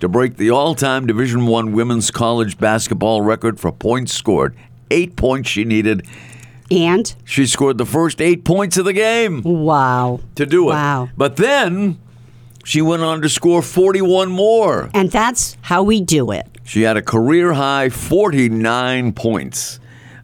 [0.00, 4.54] to break the all-time Division One women's college basketball record for points scored.
[4.90, 6.06] Eight points she needed.
[6.70, 10.20] And She scored the first eight points of the game wow.
[10.36, 10.74] to do it.
[10.74, 11.08] Wow.
[11.16, 11.98] But then
[12.64, 14.88] she went on to score 41 more.
[14.94, 16.46] And that's how we do it.
[16.64, 19.80] She had a career high 49 points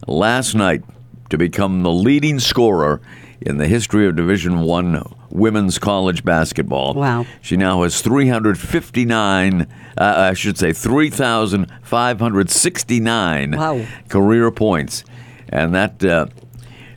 [0.07, 0.83] last night
[1.29, 3.01] to become the leading scorer
[3.41, 6.93] in the history of Division 1 women's college basketball.
[6.95, 7.25] Wow.
[7.41, 9.67] She now has 359
[9.97, 13.85] uh, I should say 3,569 Wow.
[14.09, 15.03] career points.
[15.49, 16.25] And that uh,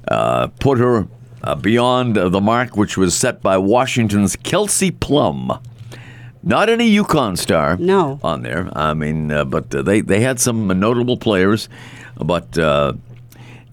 [0.08, 1.06] uh, put her
[1.42, 5.52] uh, beyond uh, the mark which was set by Washington's Kelsey Plum.
[6.42, 8.18] Not any UConn star No.
[8.22, 8.70] on there.
[8.76, 11.68] I mean, uh, but uh, they, they had some notable players.
[12.16, 12.94] But uh,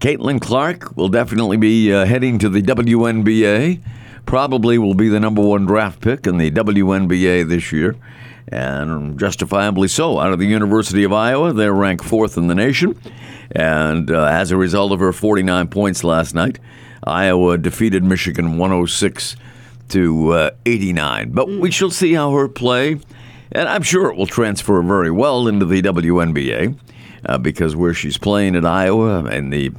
[0.00, 3.82] Caitlin Clark will definitely be uh, heading to the WNBA.
[4.26, 7.96] Probably will be the number one draft pick in the WNBA this year.
[8.46, 10.20] And justifiably so.
[10.20, 12.96] Out of the University of Iowa, they're ranked fourth in the nation.
[13.50, 16.60] And uh, as a result of her 49 points last night,
[17.02, 19.34] Iowa defeated Michigan 106
[19.88, 21.32] to uh, 89.
[21.32, 23.00] But we shall see how her play,
[23.50, 26.78] and I'm sure it will transfer very well into the WNBA
[27.26, 29.72] uh, because where she's playing at Iowa and the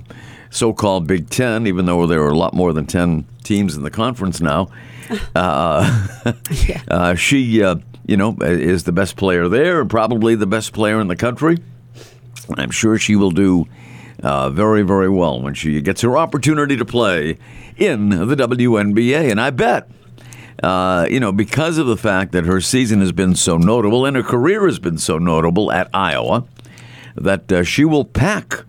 [0.50, 3.92] so-called Big Ten, even though there are a lot more than 10 teams in the
[3.92, 4.70] conference now,
[5.36, 6.08] uh,
[6.88, 7.76] uh, she, uh,
[8.08, 11.58] you know, is the best player there and probably the best player in the country.
[12.58, 13.68] I'm sure she will do
[14.24, 17.38] uh, very, very well when she gets her opportunity to play
[17.78, 19.32] in the WNBA.
[19.32, 19.90] And I bet,
[20.64, 24.16] uh, you know, because of the fact that her season has been so notable and
[24.16, 26.46] her career has been so notable at Iowa,
[27.20, 28.64] that uh, she will pack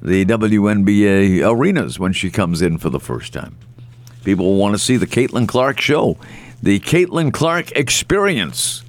[0.00, 3.56] the WNBA arenas when she comes in for the first time.
[4.24, 6.16] People will want to see the Caitlin Clark show,
[6.62, 8.84] the Caitlin Clark experience,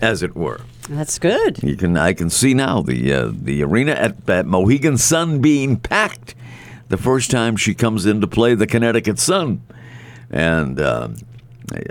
[0.00, 0.60] as it were.
[0.88, 1.62] That's good.
[1.62, 5.78] You can I can see now the uh, the arena at, at Mohegan Sun being
[5.78, 6.34] packed
[6.88, 9.62] the first time she comes in to play the Connecticut Sun,
[10.30, 11.08] and uh,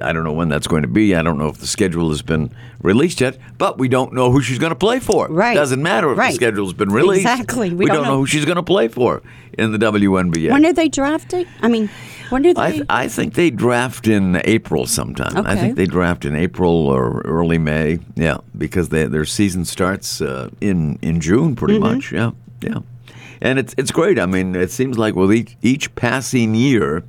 [0.02, 1.16] I- don't know when that's going to be.
[1.16, 2.52] I don't know if the schedule has been
[2.82, 5.28] released yet, but we don't know who she's going to play for.
[5.28, 5.56] Right.
[5.56, 6.30] Doesn't matter if Right.
[6.30, 7.22] the schedule's been released.
[7.26, 7.70] Exactly.
[7.70, 8.10] We, We don't, don't know.
[8.12, 8.18] know.
[8.20, 9.22] who she's going to play for
[9.58, 10.52] in the WNBA.
[10.52, 11.46] When are they drafting?
[11.62, 11.90] I mean,
[12.30, 12.62] when are they?
[12.62, 15.36] I, th- I think they draft in April sometime.
[15.38, 15.50] Okay.
[15.52, 18.00] I think they draft in April or early May.
[18.16, 21.96] Yeah, because they, their season starts uh, in in June, pretty Mm-hmm.
[21.96, 22.12] much.
[22.12, 22.32] Yeah,
[22.62, 22.80] yeah,
[23.42, 24.20] and it's it's great.
[24.20, 27.04] I mean, it seems like with each each passing year,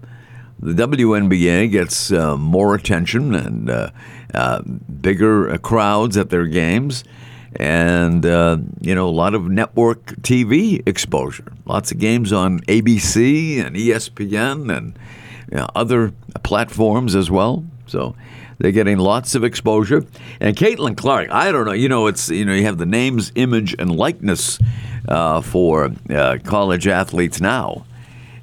[0.58, 3.90] the WNBA gets uh, more attention and uh,
[4.32, 7.04] uh, bigger uh, crowds at their games.
[7.56, 13.64] And uh, you know a lot of network TV exposure, lots of games on ABC
[13.64, 14.98] and ESPN and
[15.52, 16.12] you know, other
[16.42, 17.64] platforms as well.
[17.86, 18.16] So
[18.58, 20.04] they're getting lots of exposure.
[20.40, 23.30] And Caitlin Clark, I don't know, you know, it's you know you have the names,
[23.36, 24.58] image, and likeness
[25.08, 25.92] uh, for
[26.44, 27.86] college athletes now,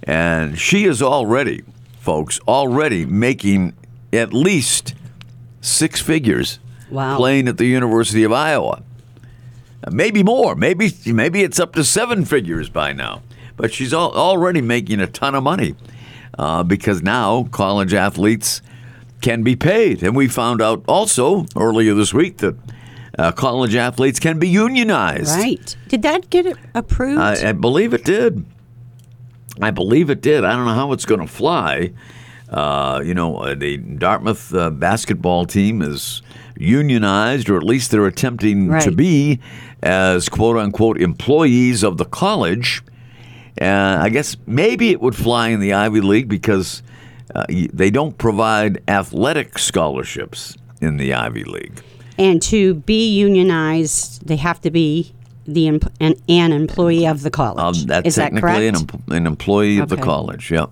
[0.03, 1.63] and she is already,
[2.01, 3.73] folks, already making
[4.11, 4.93] at least
[5.61, 6.59] six figures
[6.89, 7.15] Wow.
[7.15, 8.81] playing at the University of Iowa.
[9.83, 10.55] Uh, Maybe more.
[10.55, 13.21] Maybe maybe it's up to seven figures by now.
[13.55, 15.75] But she's al- already making a ton of money
[16.37, 18.61] uh, because now college athletes
[19.21, 20.01] can be paid.
[20.03, 22.55] And we found out also earlier this week that
[23.19, 25.29] uh, college athletes can be unionized.
[25.37, 25.75] Right.
[25.87, 27.19] Did that get approved?
[27.21, 28.43] I, I believe it did.
[29.61, 30.43] I believe it did.
[30.43, 31.91] I don't know how it's going to fly.
[32.49, 36.21] Uh, you know, uh, the Dartmouth uh, basketball team is
[36.57, 39.39] unionized, or at least they're attempting to be
[39.83, 42.83] as quote unquote employees of the college.
[43.59, 46.83] Uh, I guess maybe it would fly in the Ivy League because
[47.35, 51.81] uh, they don't provide athletic scholarships in the Ivy League.
[52.17, 55.13] and to be unionized, they have to be
[55.45, 57.81] the em- an, an employee of the college.
[57.81, 58.61] Um, that's Is that an, correct?
[58.61, 60.51] em- an employee of the college.
[60.51, 60.69] Yep.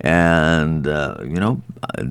[0.00, 1.62] And uh, you know,
[1.96, 2.04] uh,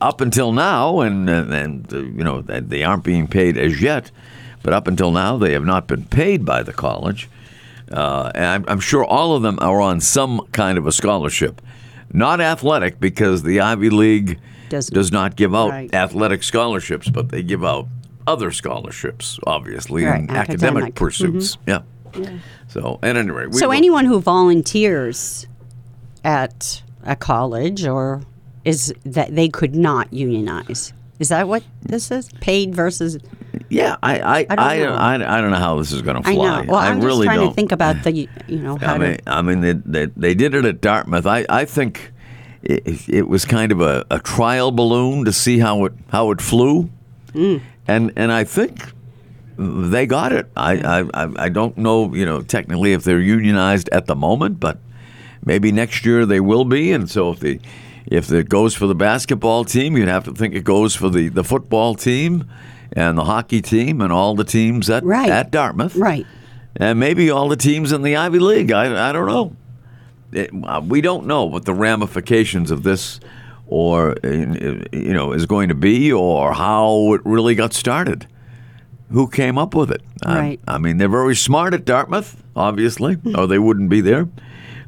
[0.00, 3.80] up until now, and and, and uh, you know they they aren't being paid as
[3.82, 4.10] yet,
[4.62, 7.28] but up until now they have not been paid by the college.
[7.90, 11.60] Uh, and I'm, I'm sure all of them are on some kind of a scholarship,
[12.12, 14.38] not athletic because the Ivy League
[14.68, 15.92] Doesn't- does not give out Right.
[15.92, 17.88] athletic scholarships, but they give out
[18.26, 20.62] other scholarships, obviously, Right, in academic.
[20.62, 21.58] academic pursuits.
[21.66, 21.80] Yeah.
[22.68, 25.46] So, at any rate, we so will- anyone who volunteers
[26.24, 28.22] at a college or
[28.64, 30.92] is that they could not unionize.
[31.18, 32.30] Is that what this is?
[32.40, 33.18] Paid versus
[33.68, 34.92] yeah, I, I, I, don't I, know.
[34.94, 36.62] I, I don't know how this is going to I fly.
[36.62, 36.72] know.
[36.72, 37.48] Well, I'm really just trying don't.
[37.50, 38.28] to think about the you
[38.58, 41.26] know how I mean, to I mean, they, they, they did it at Dartmouth.
[41.26, 42.12] I, I think
[42.62, 46.40] it, it was kind of a, a trial balloon to see how it how it
[46.40, 46.90] flew,
[47.34, 47.60] Mm.
[47.90, 48.78] And and I think
[49.58, 50.46] they got it.
[50.56, 50.72] I,
[51.22, 54.78] I I don't know, you know, technically if they're unionized at the moment, but
[55.44, 56.92] maybe next year they will be.
[56.92, 57.60] And so if the
[58.06, 61.28] if it goes for the basketball team, you'd have to think it goes for the,
[61.28, 62.44] the football team
[62.94, 65.30] and the hockey team and all the teams at Right.
[65.30, 66.26] at Dartmouth, right.
[66.76, 68.72] and maybe all the teams in the Ivy League.
[68.72, 69.56] I I don't know.
[70.32, 73.20] It, uh, we don't know what the ramifications of this
[73.70, 78.26] or you know is going to be or how it really got started.
[79.12, 80.02] Who came up with it?
[80.24, 80.60] I- Right.
[80.68, 84.28] I, mean they're very smart at dartmouth obviously or they wouldn't be there.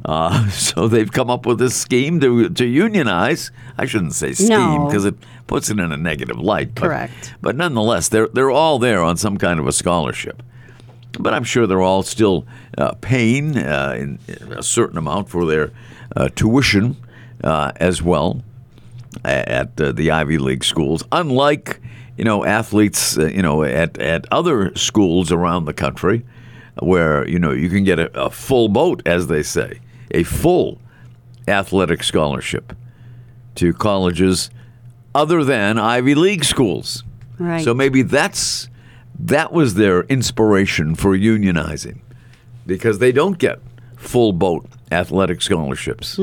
[0.05, 3.51] Uh, so they've come up with this scheme to, to unionize.
[3.79, 4.87] I shouldn't say scheme No.
[4.87, 5.15] because it
[5.47, 7.35] puts it in a negative light but, Correct.
[7.41, 10.43] but nonetheless they're, they're all there on some kind of a scholarship.
[11.19, 12.47] But I'm sure they're all still
[12.79, 15.71] uh, paying uh, in, in a certain amount for their
[16.17, 16.97] uh, tuition
[17.45, 18.43] uh, as well
[19.25, 21.05] at uh, the Ivy League schools.
[21.13, 21.81] Unlike
[22.17, 26.25] you know athletes, uh, you know at at other schools around the country,
[26.81, 29.81] where you know you can get a, a full boat, as they say,
[30.11, 30.79] a full
[31.49, 32.73] athletic scholarship
[33.57, 34.51] to colleges
[35.15, 37.05] other than Ivy League schools.
[37.39, 37.65] Right.
[37.65, 38.69] So maybe that's
[39.19, 41.99] that was their inspiration for unionizing,
[42.67, 43.59] because they don't get
[43.97, 46.19] full boat athletic scholarships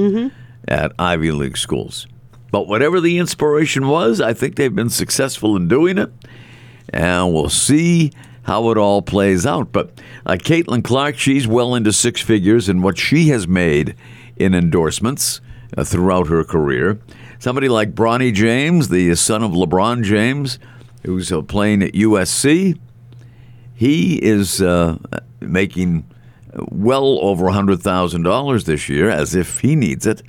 [0.67, 2.07] at Ivy League schools.
[2.51, 6.11] But whatever the inspiration was, I think they've been successful in doing it,
[6.91, 8.11] and we'll see
[8.43, 9.71] how it all plays out.
[9.71, 9.91] But
[10.25, 13.95] uh, Caitlin Clark, she's well into six figures in what she has made
[14.37, 15.41] in endorsements
[15.77, 16.99] uh, throughout her career.
[17.37, 20.57] Somebody like Bronny James, the son of LeBron James,
[21.05, 22.77] who's uh, playing at USC,
[23.75, 24.97] he is uh,
[25.39, 26.09] making
[26.69, 30.21] well over $100,000 this year, as if he needs it.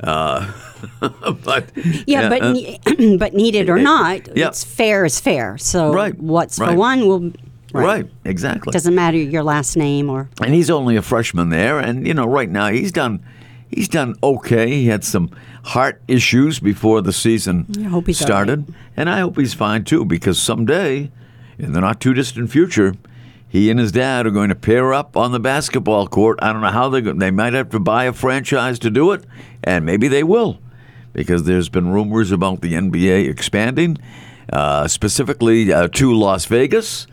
[1.44, 1.70] But
[2.06, 4.48] Yeah, but uh, ne- but needed or not, yeah.
[4.48, 5.58] it's fair is fair.
[5.58, 7.32] So Right, what's for one will
[7.72, 8.06] right.
[8.24, 8.72] exactly.
[8.72, 12.26] Doesn't matter your last name or and he's only a freshman there and you know
[12.26, 13.22] right now he's done
[13.70, 15.30] he's done okay he had some
[15.64, 19.84] heart issues before the season I hope he's all started and i hope he's fine
[19.84, 21.10] too because someday
[21.58, 22.94] in the not too distant future
[23.48, 26.62] he and his dad are going to pair up on the basketball court i don't
[26.62, 29.24] know how they're going they might have to buy a franchise to do it
[29.62, 30.58] and maybe they will
[31.18, 33.98] because there's been rumors about the nba expanding
[34.52, 37.06] uh, specifically uh, to las vegas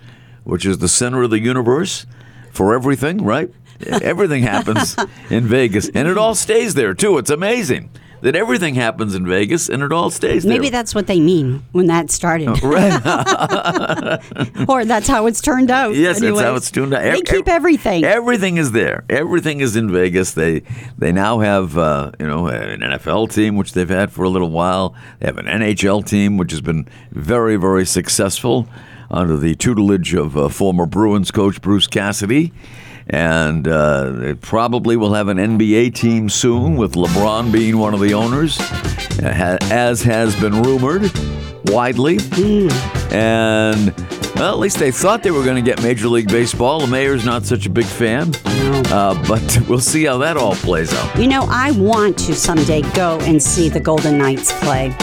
[0.45, 2.05] which is the center of the universe
[2.51, 3.51] for everything, right?
[4.01, 4.95] everything happens
[5.29, 7.17] in Vegas, and it all stays there too.
[7.17, 7.89] It's amazing
[8.25, 10.51] that everything happens in Vegas and it all stays there.
[10.51, 14.19] maybe that's what they mean when that started, right.
[14.67, 15.93] or that's how it's turned out.
[15.93, 17.03] Yes, that's how it's tuned out.
[17.03, 18.03] They keep everything.
[18.03, 19.05] Everything is there.
[19.11, 20.31] Everything is in Vegas.
[20.31, 20.63] They
[20.97, 24.49] they now have uh, you know an NFL team which they've had for a little
[24.49, 24.95] while.
[25.19, 28.67] They have an NHL team which has been very very successful
[29.11, 32.51] under the tutelage of uh, former Bruins coach Bruce Cassidy.
[33.07, 37.99] And uh, they probably will have an NBA team soon, with LeBron being one of
[37.99, 41.11] the owners, uh, as has been rumored
[41.65, 42.17] widely.
[43.11, 43.93] And
[44.35, 46.79] well, at least they thought they were going to get Major League Baseball.
[46.81, 48.33] The mayor's not such a big fan,
[48.91, 51.17] uh, but we'll see how that all plays out.
[51.19, 54.95] You know, I want to someday go and see the Golden Knights play.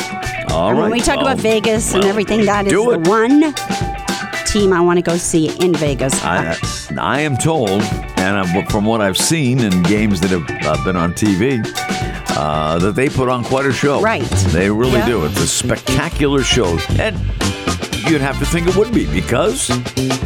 [0.50, 0.82] All And right.
[0.82, 3.40] when we talk well, about Vegas and everything, that is the one
[4.52, 6.12] team I want to go see in Vegas.
[6.23, 6.56] I,
[6.99, 7.82] I am told,
[8.18, 11.62] and from what I've seen in games that have uh, been on TV,
[12.37, 14.00] uh, that they put on quite a show.
[14.02, 14.23] Right.
[14.52, 15.06] They really Yeah.
[15.06, 15.25] do.
[15.25, 16.78] It's a spectacular show.
[16.99, 17.16] And
[18.11, 19.68] you'd have to think it would be because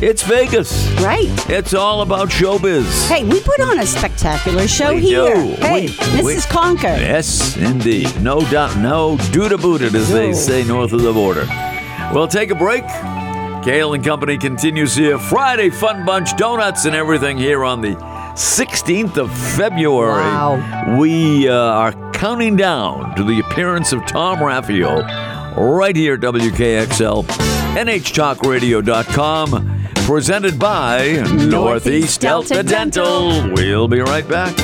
[0.02, 0.88] it's Vegas.
[1.00, 1.28] right.
[1.48, 3.06] It's all about showbiz.
[3.08, 5.34] Hey, we put on a spectacular show We here.
[5.34, 5.40] do.
[5.64, 6.24] Hey, We- Mrs.
[6.24, 6.98] we- Conker.
[6.98, 8.10] Yes, indeed.
[8.22, 8.76] No doubt.
[8.78, 11.46] No do to boot it, as they say north of the border.
[12.12, 12.84] We'll take a break.
[13.66, 15.18] Cail and Company continues here.
[15.18, 17.96] Friday Fun Bunch Donuts and everything here on the
[18.36, 20.20] 16th of February.
[20.20, 21.00] Wow.
[21.00, 25.04] We uh, are counting down to the appearance of Tom Raffio
[25.56, 27.24] right here at WKXL,
[27.74, 33.30] NHTalkRadio.com, presented by Northeast, Northeast Delta, Delta Dental.
[33.30, 33.52] Dental.
[33.52, 34.54] We'll be right back.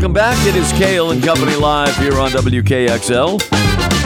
[0.00, 0.46] Welcome back.
[0.46, 3.38] It is Cail and Company live here on WKXL,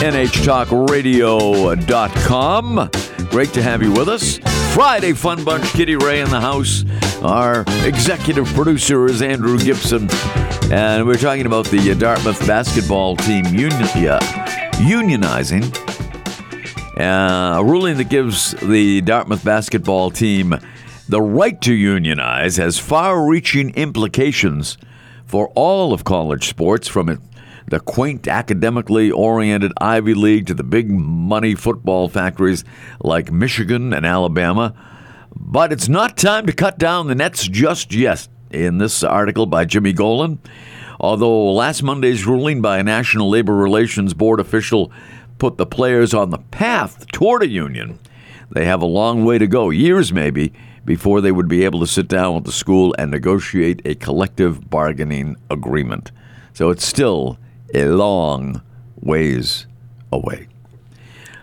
[0.03, 2.91] NHTalkRadio.com.
[3.31, 4.39] Great to have you with us.
[4.75, 6.85] Friday Fun Bunch, Kitty Rae in the house.
[7.23, 10.09] Our executive producer is Andrew Gibson.
[10.73, 14.19] And we're talking about the uh, Dartmouth basketball team yeah,
[14.81, 15.63] unionizing.
[16.99, 20.57] Uh, a ruling that gives the Dartmouth basketball team
[21.09, 24.77] the right to unionize has far reaching implications
[25.35, 27.21] for all of college sports, from
[27.67, 32.63] the quaint, academically oriented Ivy League to the big money football factories
[33.01, 34.73] like Michigan and Alabama.
[35.35, 38.29] But it's not time to cut down the nets just yet.
[38.53, 40.39] In this article by Jimmy Golen,
[41.01, 44.93] although last Monday's ruling by a National Labor Relations Board official
[45.39, 47.99] put the players on the path toward a union,
[48.53, 50.53] they have a long way to go, years maybe,
[50.85, 54.69] before they would be able to sit down with the school and negotiate a collective
[54.71, 56.11] bargaining agreement.
[56.53, 57.39] So it's still
[57.73, 58.63] a long
[59.01, 59.67] ways
[60.13, 60.47] away.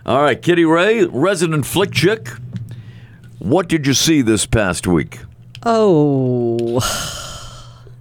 [0.06, 2.28] All right, Kitty Rae, resident flick chick.
[3.38, 5.18] What did you see this past week
[5.64, 6.80] Oh,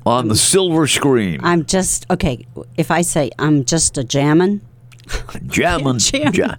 [0.06, 1.40] on the silver screen?
[1.44, 2.46] I'm just okay.
[2.78, 4.62] If I say I'm just a jammin',
[5.48, 6.56] Jammin', Jam- ja,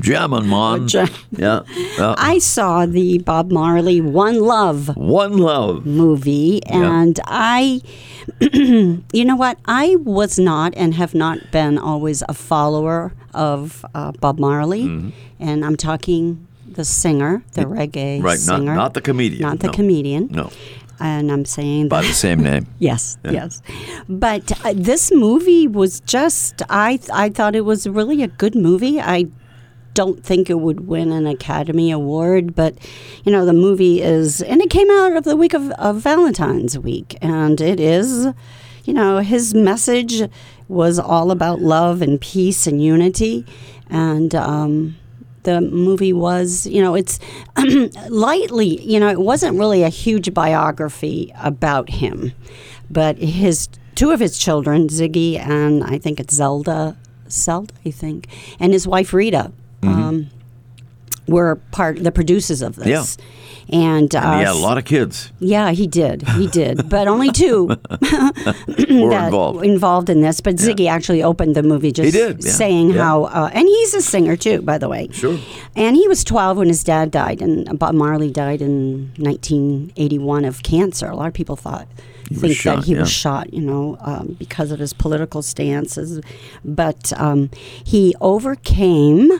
[0.00, 0.86] jammin'.
[0.88, 1.62] Jam- Yeah,
[1.98, 2.14] yeah.
[2.18, 5.84] I saw the Bob Marley One Love One love.
[5.86, 7.80] movie, and I,
[8.40, 9.58] you know what?
[9.66, 15.10] I was not and have not been always a follower of uh, Bob Marley, Mm-hmm.
[15.40, 19.42] and I'm talking the singer, the reggae Right, not singer, not the comedian.
[19.42, 19.72] not the no.
[19.72, 20.28] comedian.
[20.30, 20.50] No,
[21.00, 22.66] And I'm saying by the same name.
[22.78, 23.62] Yes, yes.
[24.08, 29.00] But uh, this movie was just I I thought it was really a good movie.
[29.00, 29.26] I
[29.94, 32.76] don't think it would win an Academy Award, but
[33.24, 36.78] you know, the movie is and it came out of the week of, of Valentine's
[36.78, 38.28] week and it is
[38.84, 40.30] you know, his message
[40.66, 43.44] was all about love and peace and unity
[43.90, 44.96] and um
[45.48, 47.18] the movie was, you know, it's
[48.10, 52.32] lightly, you know, it wasn't really a huge biography about him,
[52.90, 56.98] but his two of his children, Ziggy and I think it's Zelda,
[57.30, 58.26] Zelda, I think,
[58.60, 59.50] and his wife Rita,
[59.82, 60.28] um,
[61.26, 63.16] were part the producers of this.
[63.18, 63.24] Yeah.
[63.70, 65.30] And, uh, He had a lot of kids.
[65.40, 66.26] yeah, he did.
[66.30, 67.76] He did, but only two Were
[68.88, 69.64] involved.
[69.64, 70.40] involved in this.
[70.40, 72.50] But Ziggy actually opened the movie just did, yeah.
[72.50, 73.02] saying Yeah.
[73.02, 75.08] how, uh, and he's a singer too, by the way.
[75.12, 75.38] Sure.
[75.76, 80.62] And he was 12 when his dad died, and Bob Marley died in 1981 of
[80.62, 81.06] cancer.
[81.06, 81.88] A lot of people thought.
[82.34, 86.20] Was think shot, that he was shot, you know, um, because of his political stances.
[86.64, 87.50] But um,
[87.84, 89.30] he overcame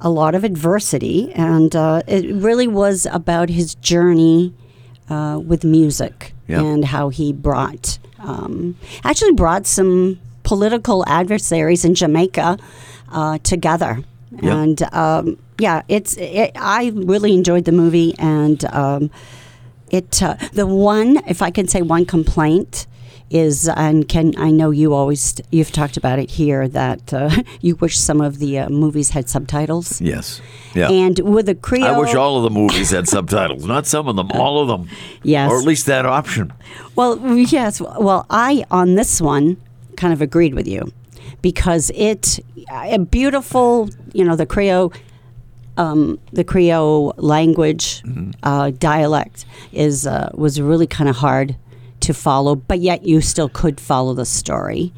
[0.00, 4.54] a lot of adversity, and uh, it really was about his journey
[5.08, 6.62] uh, with music Yeah.
[6.62, 12.58] and how he brought, um, actually brought some political adversaries in Jamaica
[13.12, 14.02] uh, together.
[14.42, 14.56] Yeah.
[14.56, 19.10] And um, yeah, it's it, I really enjoyed the movie, and um,
[19.90, 22.86] it uh, the one if I can say one complaint
[23.30, 27.30] is and can I know you always you've talked about it here that uh,
[27.60, 30.00] you wish some of the uh, movies had subtitles.
[30.00, 30.40] Yes.
[30.74, 30.90] Yeah.
[30.90, 33.66] And with the Creole, I wish all of the movies had subtitles.
[33.66, 34.88] Not some of them, all of them.
[35.22, 35.50] Yes.
[35.50, 36.52] Or at least that option.
[36.96, 37.80] Well, yes.
[37.80, 39.56] Well, I on this one
[39.96, 40.92] kind of agreed with you
[41.42, 42.38] because it
[42.70, 44.92] a beautiful, you know, the Creole.
[45.78, 48.02] Um, the Creole language
[48.42, 51.56] uh, dialect is uh, was really kind of hard
[52.00, 54.92] to follow, but yet you still could follow the story.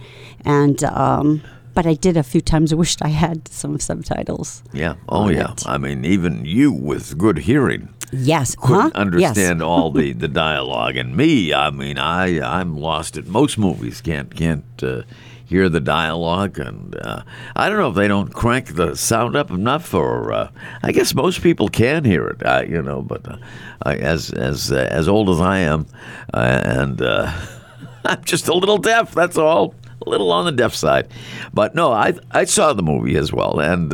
[0.45, 1.43] And um,
[1.75, 2.73] but I did a few times.
[2.73, 4.63] I wished I had some subtitles.
[4.73, 4.95] Yeah.
[5.09, 5.53] Oh, yeah.
[5.53, 5.63] it.
[5.67, 9.01] I mean, even you with good hearing Yes, couldn't huh?
[9.01, 10.97] understand all the, the dialogue.
[10.97, 14.01] And me, I mean, I I'm lost at most movies.
[14.01, 15.03] Can't can't uh,
[15.51, 17.23] hear the dialogue, and uh,
[17.57, 20.51] I don't know if they don't crank the sound up enough, or uh,
[20.85, 22.47] I guess most people can hear it.
[22.47, 23.37] Uh, you know, but uh,
[23.83, 25.87] I, as as uh, as old as I am,
[26.33, 27.03] uh, and
[28.05, 29.13] I'm just a little deaf.
[29.13, 29.75] That's all.
[30.07, 31.09] A little on the deaf side,
[31.53, 33.93] but no, I I saw the movie as well, and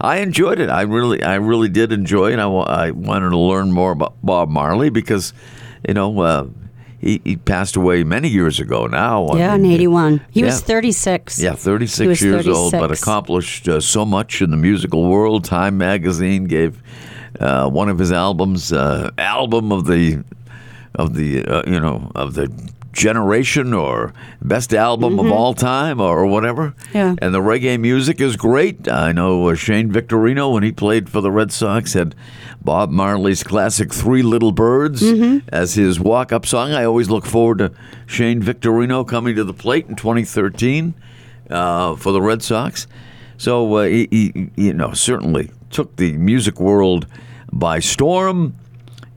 [0.00, 0.70] I enjoyed it.
[0.70, 2.38] I really I really did enjoy it.
[2.38, 5.34] I, I wanted to learn more about Bob Marley because,
[5.86, 6.50] you know,
[7.04, 9.26] he he passed away many years ago now.
[9.28, 11.38] I Yeah, in '81, he was 36.
[11.38, 15.44] Yeah, 36 was years old, but accomplished uh, so much in the musical world.
[15.44, 16.82] Time magazine gave
[17.38, 20.24] uh, one of his albums uh, album of the
[20.94, 22.50] of the uh, you know of the
[22.94, 26.70] generation or best album of all time or whatever.
[26.70, 26.96] Mm-hmm.
[26.96, 27.14] Yeah.
[27.20, 28.88] And the reggae music is great.
[28.88, 32.14] I know uh, Shane Victorino when he played for the Red Sox had
[32.62, 35.48] Bob Marley's classic Three Little Birds Mm-hmm.
[35.52, 36.72] as his walk-up song.
[36.72, 37.72] I always look forward to
[38.06, 40.94] Shane Victorino coming to the plate in 2013
[41.50, 42.86] uh, for the Red Sox.
[43.36, 47.06] So uh, he, he, you know, certainly took the music world
[47.52, 48.54] by storm.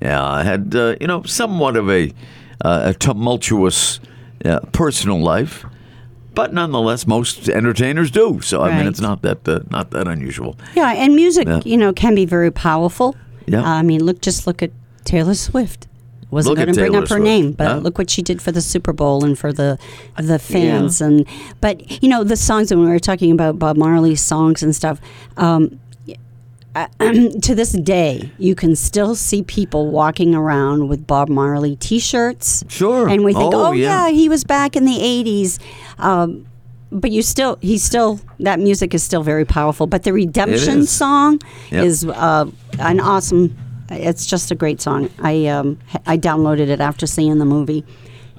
[0.01, 2.11] Had uh, you know somewhat of a,
[2.61, 3.99] a tumultuous
[4.45, 5.65] uh, personal life,
[6.33, 8.41] but nonetheless, most entertainers do.
[8.41, 10.55] So I mean, it's not that uh, not that unusual.
[10.75, 11.61] Yeah, and music, Yeah.
[11.65, 13.15] you know, can be very powerful.
[13.47, 13.63] Yeah.
[13.63, 14.71] I mean, look, just look at
[15.05, 15.87] Taylor Swift.
[16.29, 17.77] Wasn't going to bring up her Swift, name, but huh?
[17.77, 19.79] look what she did for the Super Bowl and for the
[20.17, 20.99] the fans.
[20.99, 21.25] And
[21.61, 24.99] but you know, the songs when we were talking about Bob Marley's songs and stuff.
[25.37, 25.79] Um,
[26.99, 32.63] to this day, you can still see people walking around with Bob Marley T-shirts.
[32.67, 33.07] Sure.
[33.07, 34.07] and we think, Oh, oh, yeah.
[34.07, 34.11] yeah.
[34.13, 35.59] he was back in the '80s.
[35.99, 36.45] Um,
[36.91, 39.87] but you still, he's still that music is still very powerful.
[39.87, 41.39] But the Redemption song
[41.71, 41.83] Yep.
[41.85, 42.45] is uh,
[42.79, 43.55] an awesome.
[43.89, 45.09] It's just a great song.
[45.19, 47.83] I um, I downloaded it after seeing the movie.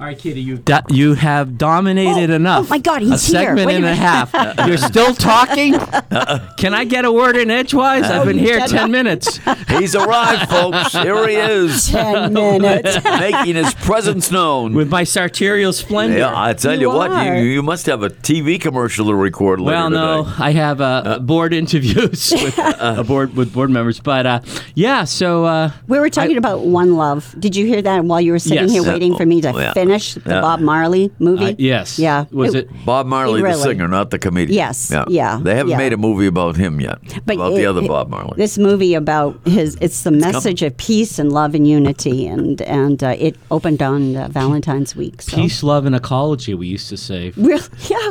[0.01, 2.67] All right, Kitty, you do- you have dominated Oh, enough.
[2.67, 3.41] oh my God, a he's here.
[3.41, 3.99] segment Wait a and a minute.
[3.99, 4.33] half.
[4.69, 5.73] You're still talking?
[6.57, 8.05] Can I get a word in edgewise?
[8.05, 8.71] I've been here cannot.
[8.71, 9.41] ten minutes.
[9.79, 10.93] He's arrived, folks.
[10.93, 13.03] Here he is, Ten minutes.
[13.05, 14.73] making his presence known.
[14.75, 16.19] with my sartorial splendor.
[16.19, 19.59] yeah, I tell you, You what, you, you must have a TV commercial to record
[19.61, 20.37] later well, no, today.
[20.39, 24.41] I have uh, board interviews with a board with board members, but uh,
[24.75, 25.03] yeah.
[25.05, 27.35] So uh, We were talking about One Love.
[27.39, 28.73] Did you hear that while you were sitting Yes.
[28.73, 28.93] here Yeah.
[28.93, 29.73] waiting for me to Oh, yeah.
[29.73, 30.41] finish the Yeah.
[30.41, 31.47] Bob Marley movie?
[31.47, 32.25] I- yes, Yeah.
[32.31, 32.69] Was it?
[32.85, 33.57] Bob Marley, Really?
[33.57, 34.55] the singer, not the comedian.
[34.57, 35.77] Yes, yeah, They haven't yeah.
[35.79, 36.99] made a movie about him yet.
[37.17, 38.35] about the it- other it- Bob Marley.
[38.37, 43.03] This movie about his, it's the message of peace and love and unity, and and
[43.03, 45.23] uh, it opened on uh, Valentine's week.
[45.23, 45.37] So.
[45.37, 46.55] Peace, love, and ecology.
[46.55, 47.33] We used to say.
[47.37, 47.63] Really?
[47.91, 48.11] Yeah.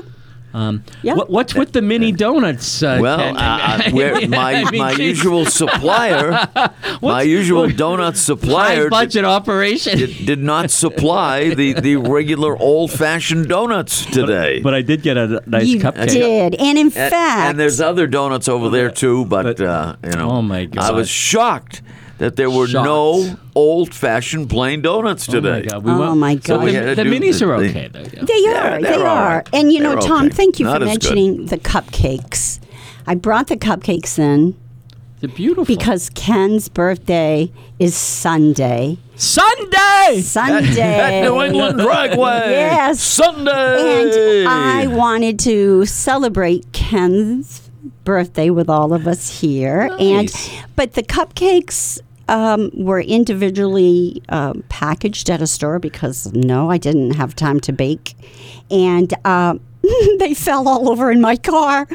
[0.58, 1.14] Um, Yeah.
[1.14, 2.82] what, what's with the mini donuts?
[2.82, 3.36] Uh, well, Ken?
[4.32, 6.32] my, I mean, my usual supplier,
[7.02, 9.98] my usual donut supplier high budget operation.
[10.00, 14.60] did, did not supply the, the regular old fashioned donuts today.
[14.62, 16.10] But I did get a nice you cupcake.
[16.10, 19.96] did, and in and, fact, and there's other donuts over there too, but, But- uh,
[20.04, 21.82] you know, Oh, my I was shocked
[22.20, 22.86] that there were Shocked.
[22.86, 25.50] no old fashioned plain donuts today.
[25.50, 25.70] Oh my today.
[25.70, 26.64] God, we Oh won't- my So God.
[26.66, 28.00] We the, to the do minis the- are the- okay though.
[28.00, 28.06] Yeah.
[28.24, 28.70] They They're- are.
[28.70, 29.36] they're they all are.
[29.38, 29.50] right.
[29.54, 30.36] And you know, They're Tom, okay.
[30.36, 31.04] thank you Not for as good.
[31.16, 32.60] mentioning the cupcakes.
[33.06, 34.56] I brought the cupcakes in
[35.22, 35.66] They're beautiful.
[35.66, 38.98] because Ken's birthday is Sunday.
[39.16, 40.22] Sunday.
[40.22, 40.82] Sunday.
[40.82, 42.50] At New England Dragway.
[42.52, 43.02] Yes.
[43.02, 44.42] Sunday.
[44.42, 47.62] And I wanted to celebrate Ken's
[48.04, 49.88] birthday with all of us here.
[50.00, 50.50] Nice.
[50.50, 56.78] And but the cupcakes um, were individually um, packaged at a store because no, I
[56.78, 58.16] didn't have time to bake,
[58.70, 59.14] and.
[59.26, 59.62] Um,
[60.20, 61.88] they fell all over in my car.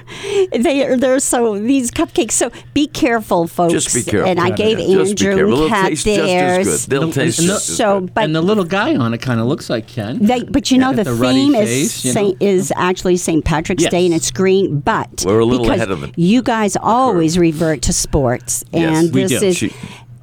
[0.52, 2.30] They are they're so these cupcakes.
[2.32, 3.72] So be careful, folks.
[3.72, 4.30] Just be careful.
[4.30, 5.56] And I Yeah, gave yeah, just be Andrew careful.
[5.56, 6.66] They'll and Kat just as theirs.
[6.86, 6.90] good.
[6.90, 8.14] They'll No, taste and just So, good.
[8.14, 10.24] but and the little guy on it kind of looks like Ken.
[10.24, 12.12] they, but you know Yeah, the, the ruddy theme is face, know.
[12.12, 13.44] Saint, is actually St.
[13.44, 14.78] Patrick's Day and it's green.
[14.80, 16.16] But We're a little ahead of it.
[16.16, 19.46] You guys always revert to sports, Yes, and we this do.
[19.48, 19.74] is She-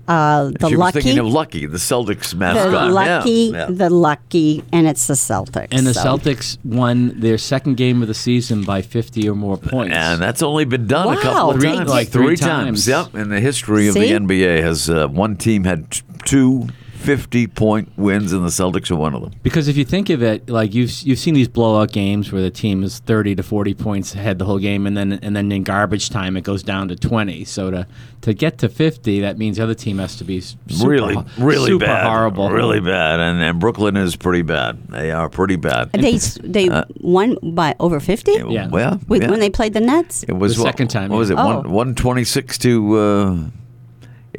[0.10, 2.72] uh, the she was lucky, thinking of Lucky, the Celtics the mascot.
[2.88, 3.68] The lucky, yeah.
[3.70, 5.68] the lucky, and it's the Celtics.
[5.72, 6.02] and the so.
[6.18, 9.96] Celtics won their second game of the season by 50 or more points.
[9.96, 11.90] And that's only been done a couple of Three- times.
[11.90, 12.88] like three times.
[12.88, 13.14] Yep.
[13.16, 14.12] In the history of See?
[14.12, 16.68] the NBA, has uh, one team had t- two
[17.00, 19.32] 50 point wins, and the Celtics are one of them.
[19.42, 22.52] Because if you think of it, like you've you've seen these blowout games where the
[22.52, 25.64] team is thirty to forty points ahead the whole game, and then and then in
[25.64, 27.46] garbage time it goes down to twenty.
[27.46, 27.88] So to
[28.22, 30.60] to get to fifty, that means the other team has to be super,
[30.90, 32.06] really, really super bad.
[32.06, 33.22] horrible, Really bad.
[33.22, 34.88] And, and Brooklyn is pretty bad.
[34.90, 35.92] They are pretty bad.
[35.94, 38.34] They s- they won by over fifty.
[38.34, 38.68] Yeah.
[38.68, 39.30] Well, With, yeah.
[39.32, 40.24] When they played the Nets.
[40.24, 41.38] It was The what- second time, What was it?
[41.40, 41.48] Oh.
[41.62, 43.38] One one twenty six to uh,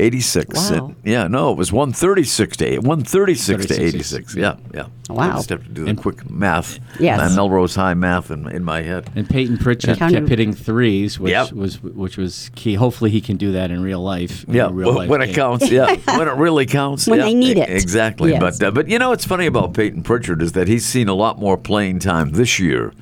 [0.01, 0.71] eighty six.
[0.71, 0.95] Wow.
[1.05, 2.79] yeah, no, it was one thirty six to.
[2.79, 4.35] One thirty six to eighty six.
[4.35, 4.87] Yeah, yeah.
[5.09, 5.31] Wow.
[5.31, 6.79] I just have to do the And- quick math.
[7.01, 7.19] Yes.
[7.19, 9.11] My Melrose High math in, in my head.
[9.17, 11.53] And Payton Pritchard Counted- kept hitting threes, which Yep.
[11.53, 12.75] was which was key.
[12.75, 14.45] Hopefully, he can do that in real life.
[14.49, 15.35] Yeah, real wh- life when it game.
[15.37, 15.71] counts.
[15.71, 17.07] Yeah, when it really counts.
[17.07, 17.69] When yeah, they need it.
[17.71, 18.31] Exactly.
[18.31, 18.59] Yes.
[18.59, 21.15] But uh, but you know what's funny about Payton Pritchard is that he's seen a
[21.15, 22.93] lot more playing time this year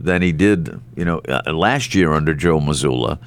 [0.00, 3.18] than he did you know uh, last year under Joe Mazzulla.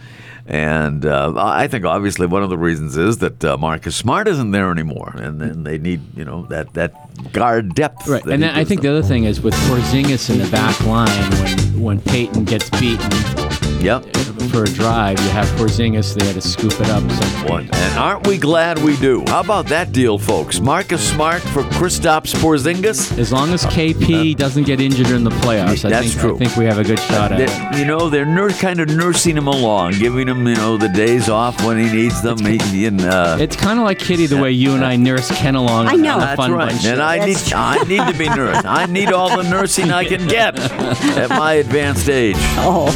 [0.46, 4.52] And uh, I think obviously one of the reasons is that uh, Marcus Smart isn't
[4.52, 6.94] there anymore, and then they need you know that that
[7.32, 8.08] guard depth.
[8.08, 8.92] Right, and then I think them.
[8.92, 13.41] the other thing is with Porzingis in the back line when when Payton gets beaten
[13.82, 14.06] Yep.
[14.52, 17.02] for a drive, you have Porzingis there to scoop it up.
[17.12, 17.70] So One.
[17.74, 19.24] And aren't we glad we do?
[19.28, 20.60] How about that deal, folks?
[20.60, 23.18] Marcus Smart for Kristaps Porzingis.
[23.18, 26.36] as long as KP doesn't get injured in the playoffs, I That's think true.
[26.36, 27.80] I think we have a good shot at it.
[27.80, 31.28] You know, they're nur- kind of nursing him along, giving him, you know, the days
[31.30, 32.38] off when he needs them.
[32.40, 35.30] He, he- and, uh, It's kind of like Kitty, the way you and I nurse
[35.32, 35.88] Ken along.
[35.88, 36.14] I know.
[36.16, 36.70] on that's fun right.
[36.72, 36.86] bunch.
[36.86, 38.66] And I need, That's I need to be nursed.
[38.66, 40.60] I need all the nursing I can get
[41.18, 42.36] at my advanced age.
[42.58, 42.92] Oh,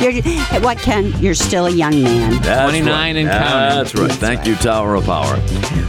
[0.00, 0.19] you're,
[0.62, 1.12] what, Ken?
[1.20, 2.40] You're still a young man.
[2.42, 3.16] That's 29 right.
[3.16, 3.78] and counting.
[3.78, 4.12] That's right.
[4.12, 5.40] Thank you, Tower of Power.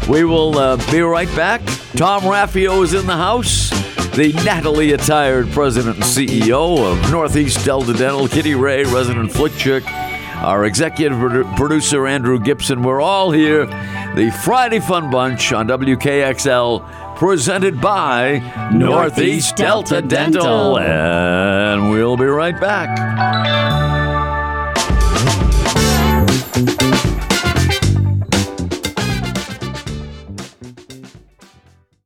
[0.10, 1.62] We will uh, be right back.
[1.96, 3.70] Tom Raffio is in the house.
[4.15, 9.89] The Natalie attired president and CEO of Northeast Delta Dental, Kitty Rae, resident flick chick,
[10.41, 11.17] our executive
[11.56, 12.82] producer, Andrew Gibson.
[12.82, 13.67] We're all here.
[14.15, 18.39] The Friday Fun Bunch on WKXL, presented by
[18.74, 20.78] Northeast Delta Dental.
[20.78, 24.11] And we'll be right back.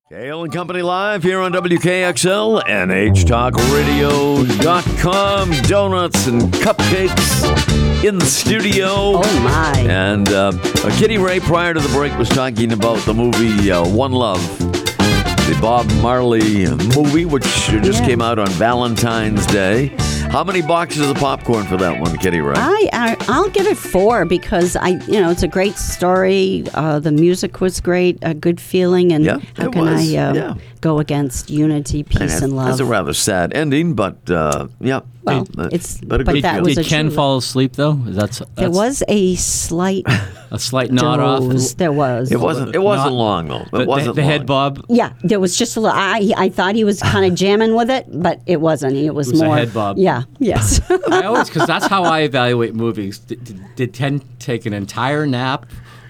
[0.10, 5.52] Cail and Company Live here on WKXL, NHTalkRadio.com.
[5.68, 8.86] Donuts and cupcakes in the studio.
[8.88, 9.74] Oh, my.
[9.92, 13.84] And uh, uh, Kitty Rae, prior to the break, was talking about the movie uh,
[13.88, 18.06] One Love, the Bob Marley movie, which just Yeah.
[18.06, 19.92] came out on Valentine's Day.
[20.36, 22.56] How many boxes of popcorn for that one, Kitty Rae?
[22.58, 26.66] I, I I'll give it four because I you know it's a great story.
[26.74, 30.36] Uh, the music was great, a good feeling, and Yeah, how can was, I um,
[30.36, 30.56] yeah.
[30.82, 35.00] go against unity, peace, And and, that's- That's a rather sad ending, but uh, yeah.
[35.26, 36.66] Well, But- it's- but a but good that feeling.
[36.66, 37.94] was Did a Ken true- fall asleep though?
[38.06, 40.04] That's, that's there was a slight
[40.52, 41.40] a slight nod off.
[41.42, 41.74] doze.
[41.76, 42.32] There was.
[42.32, 42.76] It wasn't.
[42.76, 43.56] It wasn't Not- long though.
[43.62, 44.30] It The, the- wasn't the long.
[44.32, 44.86] head bob.
[44.90, 45.98] Yeah, there was just a little.
[45.98, 48.96] I I thought he was kind of jamming with it, but it wasn't.
[48.96, 49.98] It was, It was a more head bob.
[49.98, 50.24] Yeah.
[50.40, 50.80] Yes.
[51.12, 53.20] I always because that's how I evaluate movies.
[53.20, 55.66] Did, did, did Ken take an entire nap,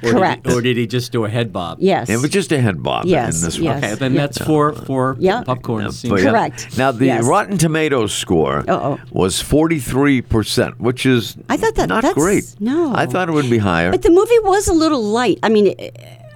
[0.05, 0.43] or Correct.
[0.43, 1.77] Did he, or did he just do a head bob?
[1.81, 2.09] yes.
[2.09, 3.73] It was just a head bob Yes, in this yes.
[3.75, 3.83] one.
[3.83, 4.21] Okay, then Yeah.
[4.21, 5.43] that's four four Yeah.
[5.43, 5.83] popcorn.
[5.85, 6.11] Yeah, scenes.
[6.11, 6.31] but yeah.
[6.31, 6.77] Correct.
[6.77, 7.25] Now the Yes.
[7.25, 8.99] Rotten Tomatoes score Uh-oh.
[9.11, 12.45] was forty three percent, which is I thought that- not that's- great.
[12.59, 12.93] no.
[12.95, 13.91] I thought it would be higher.
[13.91, 15.39] But the movie was a little light.
[15.43, 15.73] I mean,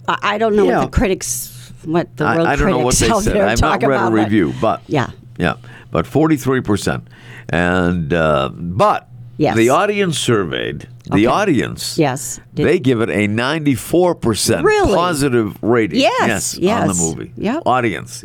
[0.08, 0.80] I, I don't know Yeah.
[0.80, 3.38] what the critics, what the real I, I don't know what critics they said.
[3.42, 4.08] I've not read about.
[4.08, 5.54] a but- review, but yeah, yeah,
[5.92, 7.08] but forty three percent,
[7.50, 9.56] and uh, but Yes.
[9.56, 10.88] the audience surveyed.
[11.12, 11.36] The Okay.
[11.41, 14.93] audience, yes, Did- They give it a 94% Really?
[14.95, 16.00] positive rating.
[16.02, 17.32] Yes, on the movie.
[17.38, 17.56] Yep.
[17.63, 17.67] Mm-hmm.
[17.67, 18.22] Audience.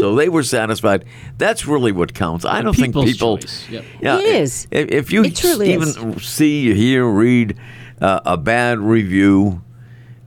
[0.00, 1.04] So they were satisfied.
[1.36, 2.44] That's really what counts.
[2.44, 3.38] I don't think people.
[3.38, 3.64] choice.
[3.70, 3.84] Yep.
[4.00, 4.66] Yeah, It is.
[4.70, 6.22] If, if you It truly even is.
[6.24, 7.56] see, hear, read
[8.00, 9.62] uh, a bad review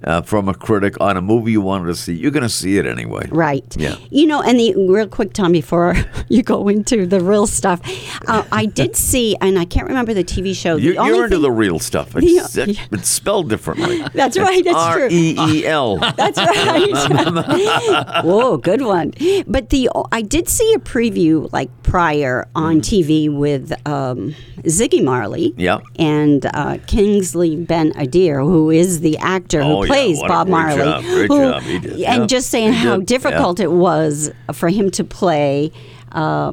[0.04, 2.78] uh, from a critic on a movie you wanted to see, you're going to see
[2.78, 3.28] it anyway.
[3.32, 3.66] Right.
[3.78, 3.96] Yeah.
[4.10, 5.96] You know, and the real quick, Tom, before
[6.30, 7.82] you go into the real stuff,
[8.28, 10.76] uh, I did see, and I can't remember the TV show.
[10.78, 12.16] The You, only you're into thing- the real stuff.
[12.16, 12.66] It's, Yeah.
[12.92, 14.02] it's spelled differently.
[14.14, 14.64] That's right.
[14.64, 15.08] That's R true.
[15.12, 15.98] E E L.
[15.98, 18.24] That's right.
[18.24, 19.14] Whoa, good one.
[19.48, 24.34] But the I did see a preview like prior on TV with um,
[24.64, 25.52] Ziggy Marley.
[25.52, 25.56] Mm.
[25.58, 25.80] Yeah.
[25.98, 29.90] And uh, Kingsley Ben Adir, who is the actor Oh, who.
[29.91, 30.77] Plays Bob Marley.
[30.77, 31.04] job.
[31.04, 31.62] Great who- job.
[31.63, 32.01] He did.
[32.01, 35.71] And just saying how difficult it was for him to play.
[36.12, 36.51] Uh,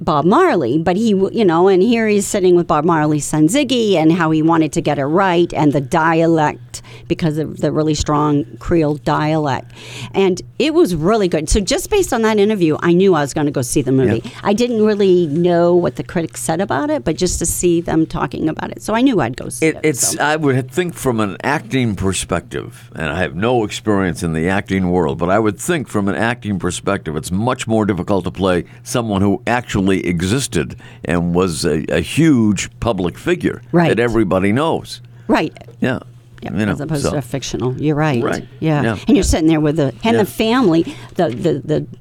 [0.00, 3.94] Bob Marley, but he, you know, and here he's sitting with Bob Marley's son Ziggy,
[3.94, 7.94] and how he wanted to get it right, and the dialect because of the really
[7.94, 9.72] strong Creole dialect,
[10.12, 11.48] and it was really good.
[11.48, 13.92] So just based on that interview, I knew I was going to go see the
[13.92, 14.22] movie.
[14.24, 14.40] Yeah.
[14.42, 18.06] I didn't really know what the critics said about it, but just to see them
[18.06, 19.76] talking about it, so I knew I'd go see it.
[19.76, 20.12] It, it's.
[20.12, 20.22] so.
[20.22, 24.90] I would think from an acting perspective, and I have no experience in the acting
[24.90, 28.64] world, but I would think from an acting perspective, it's much more difficult to play
[28.82, 33.88] someone who actually existed and was a, a huge public figure Right.
[33.88, 35.00] that everybody knows.
[35.28, 35.56] right.
[35.80, 35.98] Yeah.
[36.40, 37.74] Yeah, You know, as opposed so- to a fictional.
[37.82, 38.22] You're right.
[38.22, 38.46] Right.
[38.60, 38.82] Yeah.
[38.82, 38.98] Yeah.
[39.08, 40.22] And you're sitting there with the and Yeah.
[40.22, 40.82] the family,
[41.16, 41.52] the the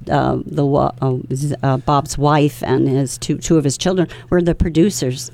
[0.05, 1.17] the uh, the uh,
[1.63, 5.31] uh, Bob's wife and his two two of his children were the producers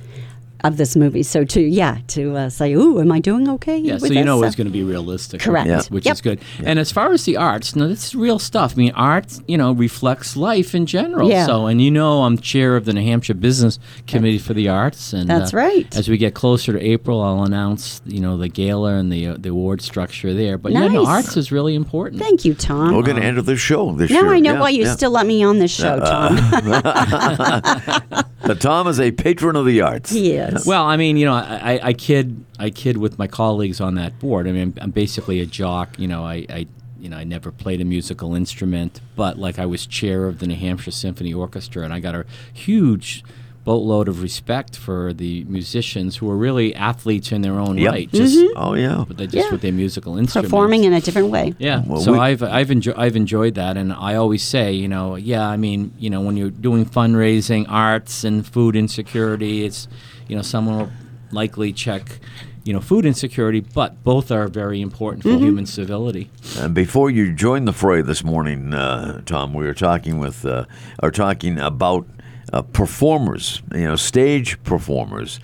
[0.64, 1.24] of this movie.
[1.24, 4.24] So to yeah to uh, say, "Ooh, am I doing okay?" Yeah, with so you
[4.24, 5.42] know it's going to be realistic.
[5.42, 5.68] Correct.
[5.68, 5.82] Yeah.
[5.90, 6.14] Which Yep.
[6.14, 6.40] is good.
[6.64, 8.74] And as far as the arts, no, this is real stuff.
[8.74, 11.30] I mean, art, you know, reflects life in general.
[11.30, 11.46] Yeah.
[11.46, 15.14] So, and you know, I'm chair of the New Hampshire Business Committee for the Arts.
[15.14, 15.96] And That's uh, right.
[15.98, 19.38] As we get closer to April, I'll announce, you know, the gala and the uh,
[19.38, 20.58] the award structure there.
[20.58, 22.22] But yeah, no, arts is really important.
[22.22, 22.96] Thank you, Tom.
[22.96, 24.34] We're going to enter the show this now year.
[24.34, 24.94] I know Yeah, why you yeah.
[24.96, 26.38] still let me on this show, Tom.
[28.46, 30.12] But Tom is a patron of the arts.
[30.12, 30.66] he is.
[30.66, 33.96] Well, I mean, you know, I, I, I kid, I kid with my colleagues on
[33.96, 34.48] that board.
[34.48, 35.98] I mean, I'm basically a jock.
[36.00, 36.68] You know, I, I,
[37.00, 40.48] you know, I never played a musical instrument, but like I was chair of the
[40.48, 43.24] New Hampshire Symphony Orchestra, and I got a huge
[43.66, 47.92] boatload of respect for the musicians who are really athletes in their own Yep.
[47.94, 48.12] right.
[48.12, 49.06] Just, Oh yeah.
[49.08, 49.46] but they just Mm-hmm.
[49.46, 49.52] Yeah.
[49.54, 50.52] with their musical instruments.
[50.52, 51.54] Performing in a different way.
[51.60, 51.82] Yeah.
[51.88, 55.16] Well, so we- I've I've enjoyed I've enjoyed that, and I always say, you know,
[55.16, 59.88] yeah, I mean, you know, when you're doing fundraising, arts and food insecurity, it's,
[60.28, 60.92] you know, someone will
[61.32, 62.20] likely check,
[62.64, 65.44] you know, food insecurity, but both are very important for Mm-hmm.
[65.44, 66.30] human civility.
[66.58, 70.66] And before you joined the fray this morning, uh, Tom, we were talking with, uh,
[71.02, 72.06] or talking about
[72.52, 75.40] uh, performers, you know, stage performers.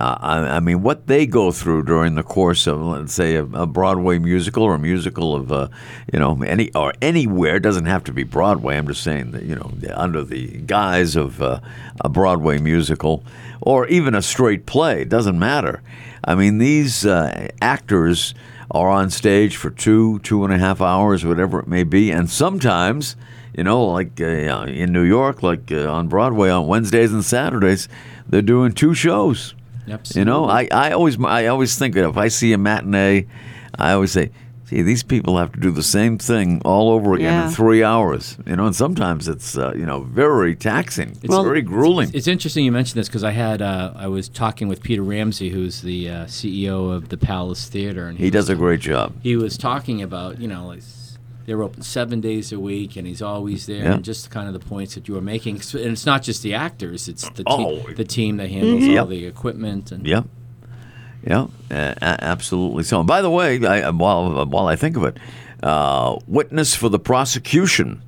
[0.00, 3.44] Uh, I, I mean, what they go through during the course of, let's say, a,
[3.44, 5.68] a Broadway musical or a musical of, uh,
[6.10, 7.56] you know, any or anywhere.
[7.56, 8.78] It doesn't have to be Broadway.
[8.78, 11.60] I'm just saying that, you know, under the guise of uh,
[12.00, 13.22] a Broadway musical
[13.60, 15.02] or even a straight play.
[15.02, 15.82] It doesn't matter.
[16.24, 18.34] I mean, these uh, actors
[18.70, 22.30] are on stage for two, two and a half hours, whatever it may be, and
[22.30, 23.16] sometimes,
[23.54, 27.88] you know, like uh, in New York, like uh, on Broadway on Wednesdays and Saturdays,
[28.26, 29.54] they're doing two shows.
[30.14, 33.26] You know, I, I always I always think that if I see a matinee,
[33.78, 34.30] I always say,
[34.66, 37.46] see, these people have to do the same thing all over again Yeah.
[37.48, 38.36] in three hours.
[38.46, 41.10] You know, and sometimes it's uh, you know very taxing.
[41.22, 42.10] It's Well, very grueling.
[42.14, 45.48] It's interesting you mentioned this because I had uh, I was talking with Peter Ramsey,
[45.50, 49.12] who's the uh, CEO of the Palace Theater, and he was does a great job.
[49.22, 50.82] he was talking about, you know, like
[51.46, 53.94] they're open seven days a week, and he's always there, Yeah.
[53.94, 55.56] and just kind of the points that you were making.
[55.74, 57.80] And it's not just the actors; it's the Oh.
[57.80, 59.00] team, the team that handles Yep.
[59.00, 59.92] all the equipment.
[59.92, 60.26] And Yep.
[61.26, 63.00] Yeah, uh, absolutely so.
[63.00, 65.18] And by the way, I, while while I think of it,
[65.62, 68.00] uh, witness for the prosecution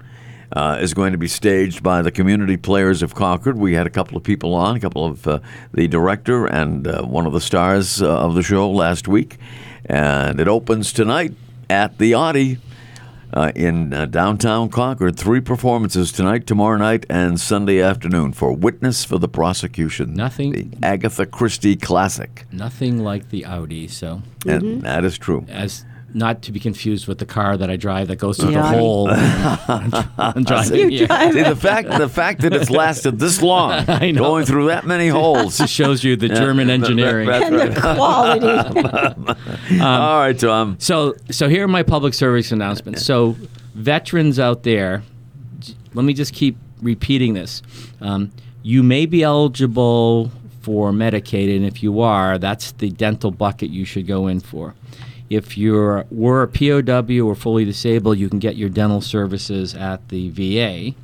[0.55, 3.57] uh, is going to be staged by the community players of Concord.
[3.59, 5.39] We had a couple of people on, a couple of uh,
[5.73, 9.39] the director and uh, one of the stars uh, of the show last week,
[9.87, 11.33] and it opens tonight
[11.71, 12.59] at the Audi.
[13.35, 19.07] Uh, in uh, downtown Concord, three performances tonight, tomorrow night, and Sunday afternoon for Witness
[19.07, 20.13] for the Prosecution.
[20.13, 22.45] Nothing- The Agatha Christie classic.
[22.53, 23.89] nothing like the Audi.
[23.89, 25.47] So, And that is true.
[25.49, 28.59] as not to be confused with the car that I drive that goes through The
[28.61, 29.09] the hole.
[30.19, 31.07] I'm driving You here.
[31.07, 34.21] drive See the fact the fact that it's lasted this long, I know.
[34.23, 35.59] going through that many holes.
[35.59, 37.29] Just shows you the German engineering.
[37.29, 37.75] That's and right.
[37.75, 38.47] the quality.
[39.81, 40.77] All right, Tom.
[40.79, 43.05] So, so here are my public service announcements.
[43.05, 43.37] So,
[43.75, 45.03] veterans out there,
[45.95, 47.63] let me just keep repeating this.
[48.01, 53.71] Um, you may be eligible for Medicaid, and if you are, that's the dental bucket
[53.71, 54.75] you should go in for.
[55.33, 60.11] If you're were a POW or fully disabled, you can get your dental services at
[60.11, 60.95] the VA.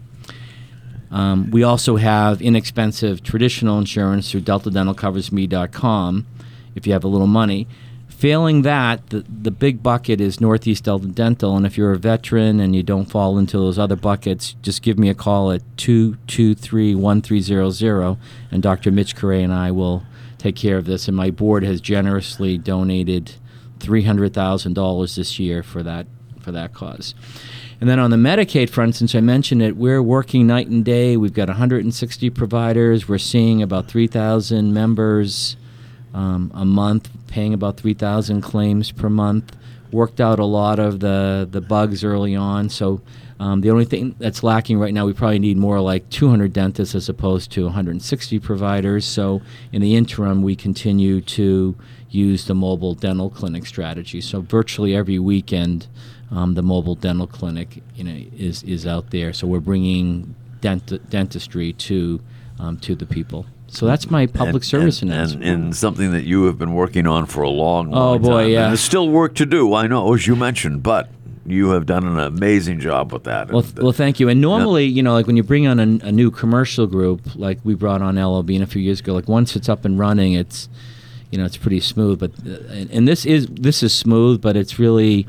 [1.10, 6.26] Um, we also have inexpensive traditional insurance through deltadentalcoversme.com
[6.74, 7.66] if you have a little money.
[8.08, 12.60] Failing that, the, the big bucket is Northeast Delta Dental, and if you're a veteran
[12.60, 18.18] and you don't fall into those other buckets, just give me a call at 223-1300,
[18.50, 18.90] and Dr.
[18.90, 20.02] Mitch Correa and I will
[20.36, 21.06] take care of this.
[21.06, 23.34] And my board has generously donated
[23.78, 26.06] $300,000 this year for that
[26.40, 27.14] for that cause.
[27.80, 31.16] And then on the Medicaid front, since I mentioned it, we're working night and day.
[31.16, 33.08] We've got 160 providers.
[33.08, 35.56] We're seeing about 3,000 members
[36.14, 39.56] um, a month, paying about 3,000 claims per month.
[39.92, 42.68] worked out a lot of the the bugs early on.
[42.68, 43.00] So
[43.40, 46.94] um, the only thing that's lacking right now, we probably need more like 200 dentists
[46.94, 49.04] as opposed to 160 providers.
[49.04, 49.40] So
[49.72, 51.76] in the interim, we continue to
[52.10, 54.20] use the mobile dental clinic strategy.
[54.20, 55.86] So virtually every weekend,
[56.30, 59.32] um, the mobile dental clinic you know is is out there.
[59.32, 62.20] So we're bringing dent- dentistry to
[62.58, 63.46] um, to the people.
[63.70, 65.44] So that's my public And- service and, announcement.
[65.44, 68.50] and, and something that you have been working on for a long, Oh, boy, time.
[68.50, 68.62] yeah.
[68.62, 71.10] And there's still work to do, I know, as you mentioned, but
[71.46, 73.50] you have done an amazing job with that.
[73.52, 74.30] Well, th- well, thank you.
[74.30, 77.58] And normally, you know, like when you bring on a, a new commercial group, like
[77.62, 80.68] we brought on LOB a few years ago, like once it's up and running, it's,
[81.30, 82.18] you know, it's pretty smooth.
[82.18, 85.26] But uh, and, and this is this is smooth, but it's really,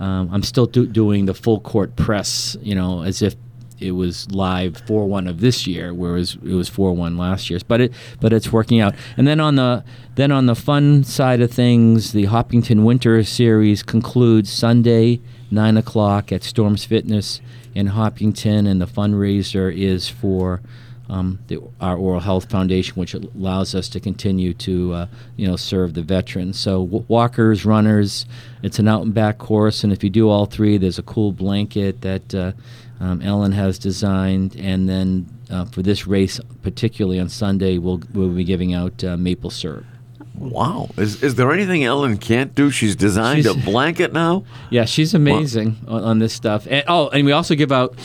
[0.00, 3.34] um, I'm still do, doing the full court press, you know, as if
[3.80, 7.60] it was live four one of this year, whereas it was four one last year.
[7.66, 8.94] But it but it's working out.
[9.16, 9.84] And then on the
[10.16, 16.32] then on the fun side of things, the Hopkinton Winter Series concludes Sunday nine o'clock
[16.32, 17.40] at Storms Fitness
[17.74, 20.60] in Hopkinton, and the fundraiser is for.
[21.10, 25.56] Um, the, our Oral Health Foundation, which allows us to continue to, uh, you know,
[25.56, 26.58] serve the veterans.
[26.58, 28.26] So w- walkers, runners,
[28.62, 31.32] it's an out and back course, and if you do all three, there's a cool
[31.32, 32.52] blanket that uh,
[33.00, 38.28] um, Ellen has designed, and then uh, for this race, particularly on Sunday, we'll we'll
[38.28, 39.86] be giving out uh, maple syrup.
[40.34, 40.90] wow.
[40.98, 42.70] Is, is there anything Ellen can't do?
[42.70, 44.44] She's designed She's- a blanket now?
[44.70, 46.66] Yeah, she's amazing on, on this stuff.
[46.68, 47.96] And, oh, and we also give out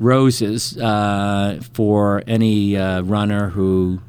[0.00, 4.00] roses uh, for any uh, runner who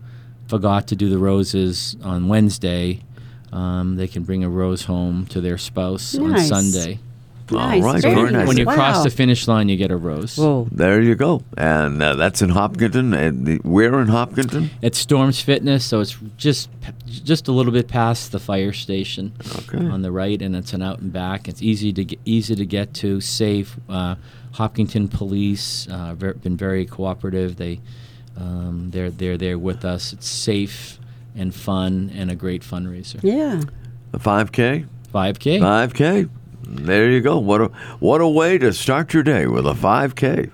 [0.48, 3.02] forgot to do the roses on Wednesday.
[3.52, 6.50] Um, they can bring a rose home to their spouse Nice.
[6.52, 7.00] on Sunday.
[7.52, 8.48] Nice, All right, very very nice.
[8.48, 8.76] When you Wow.
[8.76, 10.38] cross the finish line, you get a rose.
[10.38, 10.70] Whoa.
[10.72, 11.44] There you go.
[11.58, 13.14] And uh, that's in Hopkinton.
[13.14, 14.70] And the, where in Hopkinton?
[14.82, 16.70] It's Storms Fitness, so it's just
[17.06, 19.34] just a little bit past the fire station
[19.68, 19.86] Okay.
[19.86, 21.50] on the right, and it's an out and back.
[21.50, 23.76] It's easy to get easy to get to, safe.
[23.90, 24.16] Uh,
[24.52, 27.56] Hopkinton Police uh, ver- been very cooperative.
[27.58, 27.80] They
[28.38, 30.14] um, they're they're there with us.
[30.14, 31.00] It's safe
[31.36, 33.20] and fun and a great fundraiser.
[33.24, 33.62] Yeah.
[34.12, 34.86] The 5K?
[35.14, 35.60] 5K.
[35.60, 36.30] 5K.
[36.64, 37.40] There you go.
[37.40, 37.66] What a
[38.00, 40.52] what a way to start your day with a 5K.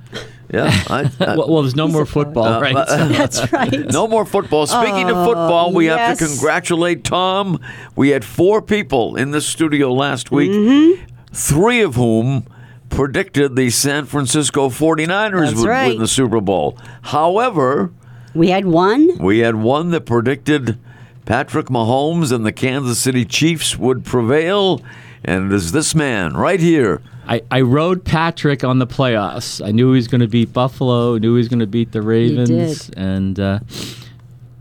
[0.53, 0.69] Yeah.
[0.89, 2.73] I, I, well, well, there's no more football, Uh, right?
[2.73, 3.91] but- So- That's right.
[3.91, 4.65] No more football.
[4.67, 7.60] Speaking of Oh, football, we have to congratulate Tom.
[7.95, 11.03] We had four people in the studio last week, Mm-hmm.
[11.33, 12.45] three of whom
[12.89, 15.88] predicted the San Francisco 49ers That's would right.
[15.89, 16.78] win the Super Bowl.
[17.04, 17.91] However,
[18.34, 19.17] We had one.
[19.19, 20.78] we had one that predicted
[21.26, 24.82] Patrick Mahomes and the Kansas City Chiefs would prevail.
[25.23, 27.02] And it is this man right here.
[27.28, 29.65] I, I rode Patrick on the playoffs.
[29.65, 31.17] I knew he was going to beat Buffalo.
[31.17, 32.97] Knew he was going to beat the Ravens, did.
[32.97, 33.60] and uh,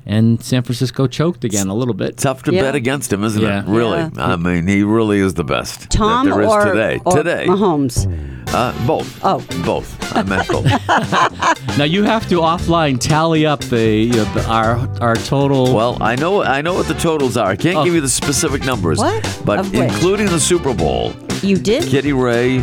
[0.06, 2.16] and San Francisco choked again a little bit.
[2.16, 2.62] Tough to Yeah.
[2.62, 3.60] bet against him, isn't Yeah.
[3.62, 3.66] it?
[3.68, 3.98] Really.
[3.98, 4.10] Yeah.
[4.16, 7.00] I mean, he really is the best Tom that there is or, today.
[7.04, 7.46] or today.
[7.48, 8.06] Mahomes.
[8.54, 9.18] Uh, both.
[9.24, 9.42] Oh.
[9.64, 10.16] Both.
[10.16, 10.66] I meant both.
[11.76, 15.74] Now you have to offline tally up the, you know, the our our total.
[15.74, 17.48] well, I know I know what the totals are.
[17.50, 17.84] I can't Oh.
[17.84, 18.98] give you the specific numbers.
[18.98, 19.42] What?
[19.44, 19.82] But Of which?
[19.82, 21.12] including the Super Bowl,
[21.46, 21.84] You did?
[21.84, 22.58] Kitty Rae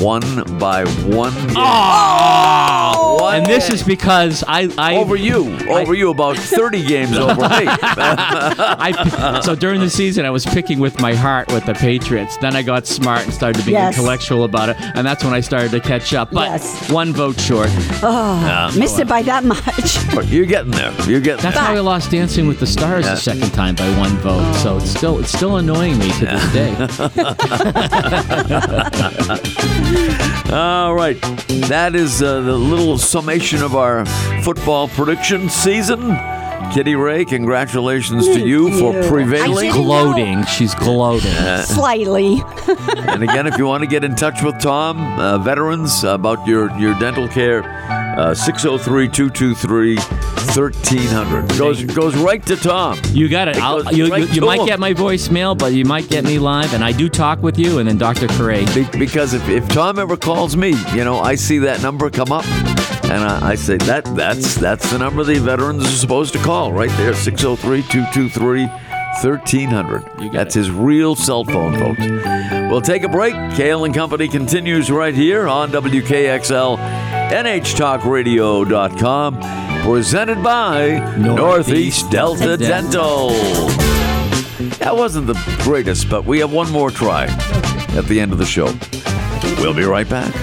[0.00, 0.22] won
[0.58, 1.54] by one game.
[1.58, 3.18] Oh!
[3.20, 3.74] One and this game.
[3.74, 5.54] is because I, I over you.
[5.68, 7.66] Over you about 30 games over me.
[7.68, 12.36] I, so during the season, I was picking with my heart with the Patriots.
[12.38, 13.96] Then I got smart and started to be Yes.
[13.96, 16.30] intellectual about it, and that's when I started to catch up.
[16.30, 16.90] But Yes.
[16.90, 17.68] one vote short.
[18.02, 19.98] Ah, missed it by that much.
[20.32, 20.92] You're getting there.
[21.06, 21.64] You're getting That's there.
[21.64, 23.14] how I lost Dancing with the Stars Yeah.
[23.14, 24.52] the second time by one vote.
[24.54, 26.72] So it's still it's still annoying me to this day.
[30.52, 31.18] All right.
[31.68, 34.04] That is uh, the little summation of our
[34.42, 36.00] football prediction season.
[36.72, 39.58] Kitty Rae, congratulations to you for prevailing.
[39.58, 40.46] I didn't- gloating.
[40.46, 41.30] She's gloating.
[41.64, 42.42] Slightly.
[43.08, 46.70] and again, if you want to get in touch with Tom, uh, veterans, about your,
[46.78, 47.62] your dental care,
[48.18, 51.58] uh, 603 223 1300.
[51.58, 52.98] Goes, goes right to Tom.
[53.10, 53.56] You got it.
[53.56, 54.66] It I'll, you right you, you might him.
[54.66, 57.78] get my voicemail, but you might get me live, and I do talk with you,
[57.78, 58.28] and then Dr.
[58.28, 58.66] Correa.
[58.74, 62.32] Be- because if, if Tom ever calls me, you know, I see that number come
[62.32, 62.44] up,
[63.12, 66.72] and I, I say that that's that's the number the veterans are supposed to call
[66.72, 68.70] right there 603-223
[69.22, 70.32] 1300.
[70.32, 70.60] That's it.
[70.60, 72.00] his real cell phone, folks.
[72.70, 73.34] We'll take a break.
[73.54, 76.78] Cail and Company continues right here on WKXL,
[77.30, 79.40] NHTalkRadio.com,
[79.82, 83.28] presented by Northeast, Northeast Delta Delta Dental.
[84.78, 88.46] That wasn't the greatest, but we have one more try at the end of the
[88.46, 88.72] show.
[89.60, 90.34] We'll be right back.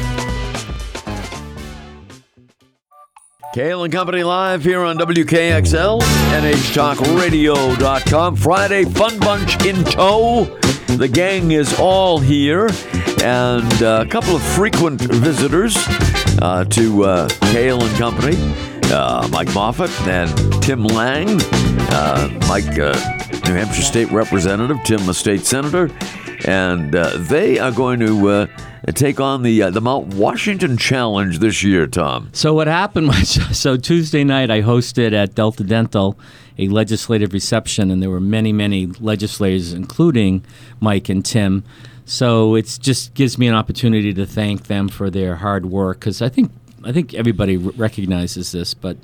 [3.51, 8.35] Cail and Company live here on WKXL, NHTalkRadio.com.
[8.35, 10.45] Friday Fun Bunch in tow.
[10.85, 12.69] The gang is all here,
[13.23, 15.75] and uh, a couple of frequent visitors
[16.43, 18.37] uh, to uh, Cail and Company.
[18.93, 20.29] Uh, Mike Moffat and
[20.61, 21.39] Tim Lang.
[21.91, 22.93] Uh, Mike, uh,
[23.47, 25.89] New Hampshire State Representative, Tim, the state senator,
[26.45, 28.47] and uh, they are going to uh,
[28.93, 31.87] take on the uh, the Mount Washington Challenge this year.
[31.87, 36.17] Tom, So what happened was, so Tuesday night I hosted at Delta Dental
[36.59, 40.43] a legislative reception, and there were many, many legislators, including
[40.81, 41.63] Mike and Tim.
[42.03, 46.21] So it just gives me an opportunity to thank them for their hard work because
[46.21, 46.51] I think
[46.83, 48.97] I think everybody recognizes this, but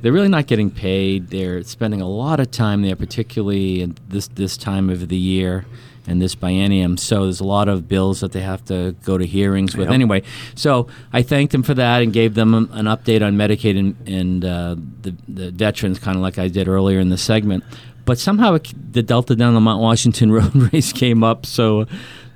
[0.00, 1.28] they're really not getting paid.
[1.28, 5.64] They're spending a lot of time there, particularly this this time of the year
[6.06, 6.98] and this biennium.
[6.98, 9.88] So there's a lot of bills that they have to go to hearings with.
[9.88, 9.94] Yep.
[9.94, 10.22] Anyway,
[10.54, 14.44] so I thanked them for that and gave them an update on Medicaid and, and
[14.44, 17.64] uh, the, the veterans, kind of like I did earlier in the segment.
[18.04, 21.46] But somehow it, the Delta down the Mount Washington Road race came up.
[21.46, 21.86] So,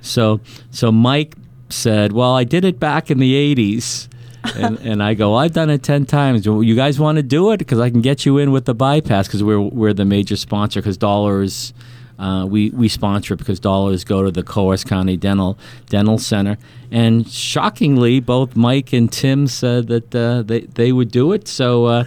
[0.01, 0.39] so,
[0.71, 1.35] so Mike
[1.69, 4.07] said, "Well, I did it back in the '80s."
[4.55, 6.47] and, and I go, I've done it ten times.
[6.47, 8.75] Well, You guys want to do it because I can get you in with the
[8.75, 11.73] bypass because we're we're the major sponsor because dollars.
[12.17, 15.57] Uh, we we sponsor it because dollars go to the Coos County Dental
[15.89, 16.57] Dental Center,
[16.91, 21.47] and shockingly, both Mike and Tim said that uh, they they would do it.
[21.47, 22.03] So uh,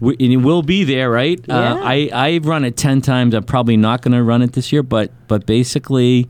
[0.00, 1.38] we, and we'll be there, right?
[1.48, 1.80] Uh, Yeah.
[1.82, 3.34] I I've run it ten times.
[3.34, 6.28] I'm probably not going to run it this year, but but basically,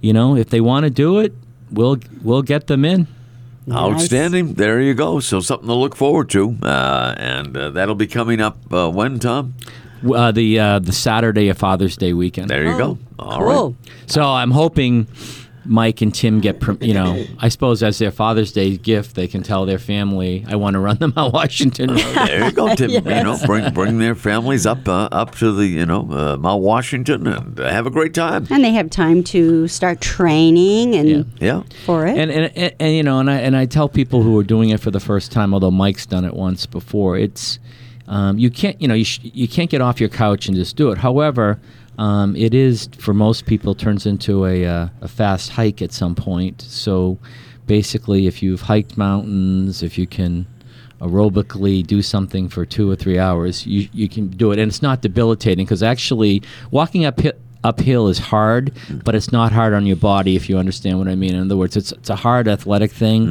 [0.00, 1.32] you know, if they want to do it,
[1.70, 3.06] we'll we'll get them in.
[3.70, 4.54] outstanding.
[4.54, 5.20] There you go.
[5.20, 9.18] So something to look forward to, uh, and uh, that'll be coming up uh, when,
[9.18, 9.54] Tom?
[10.06, 12.50] Uh, the uh, the Saturday of Father's Day weekend.
[12.50, 12.98] There you Oh, go.
[13.18, 13.54] All right.
[13.56, 13.76] cool.
[14.06, 15.06] So I'm hoping
[15.64, 19.42] Mike and Tim get, you know, I suppose as their Father's Day gift, they can
[19.42, 21.98] tell their family, I want to run them out Washington Road.
[21.98, 22.90] There you go, Tim.
[23.04, 26.62] You know, bring bring their families up uh, up to the you know uh, Mount
[26.62, 28.46] Washington and have a great time.
[28.50, 31.22] And they have time to start training and Yeah.
[31.40, 31.62] Yeah.
[31.84, 32.16] for it.
[32.16, 34.70] And, and, and, and, you know, and I, and I tell people who are doing
[34.70, 37.58] it for the first time, although Mike's done it once before, it's,
[38.08, 40.76] um, you can't, you know, you, sh- you can't get off your couch and just
[40.76, 40.98] do it.
[40.98, 41.60] However,
[41.98, 46.14] um, it is, for most people, turns into a, uh, a fast hike at some
[46.14, 46.62] point.
[46.62, 47.18] So
[47.66, 50.46] basically, if you've hiked mountains, if you can
[51.00, 54.58] aerobically do something for two or three hours, you, you can do it.
[54.58, 57.20] And it's not debilitating because actually walking up
[57.64, 58.72] uphill is hard,
[59.04, 61.34] but it's not hard on your body if you understand what I mean.
[61.34, 63.26] In other words, it's, it's a hard athletic thing.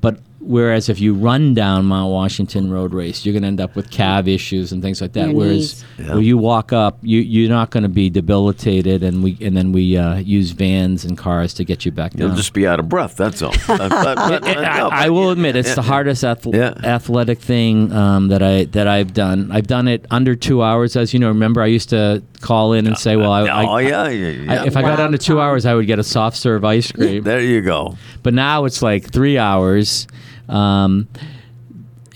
[0.00, 3.74] But whereas if you run down Mount Washington Road Race, you're going to end up
[3.76, 5.28] with calf issues and things like that.
[5.30, 5.84] Your whereas.
[5.98, 6.14] Yeah.
[6.16, 9.72] when you walk up, you, you're not going to be debilitated, and we and then
[9.72, 12.36] we uh, use vans and cars to get you back You'll down.
[12.36, 13.16] just be out of breath.
[13.16, 13.52] That's all.
[13.68, 15.86] I, I will admit it's yeah, the yeah.
[15.88, 16.74] hardest ath- Yeah.
[16.84, 19.50] athletic thing um, that I that I've done.
[19.52, 21.28] I've done it under two hours, as you know.
[21.28, 24.62] Remember, I used to call in and say, "Well, I, oh yeah, yeah, yeah.
[24.62, 26.90] I- if I got Wow, under two hours, I would get a soft serve ice
[26.92, 27.96] cream." there you go.
[28.22, 30.06] but now it's like three hours.
[30.48, 31.08] Um,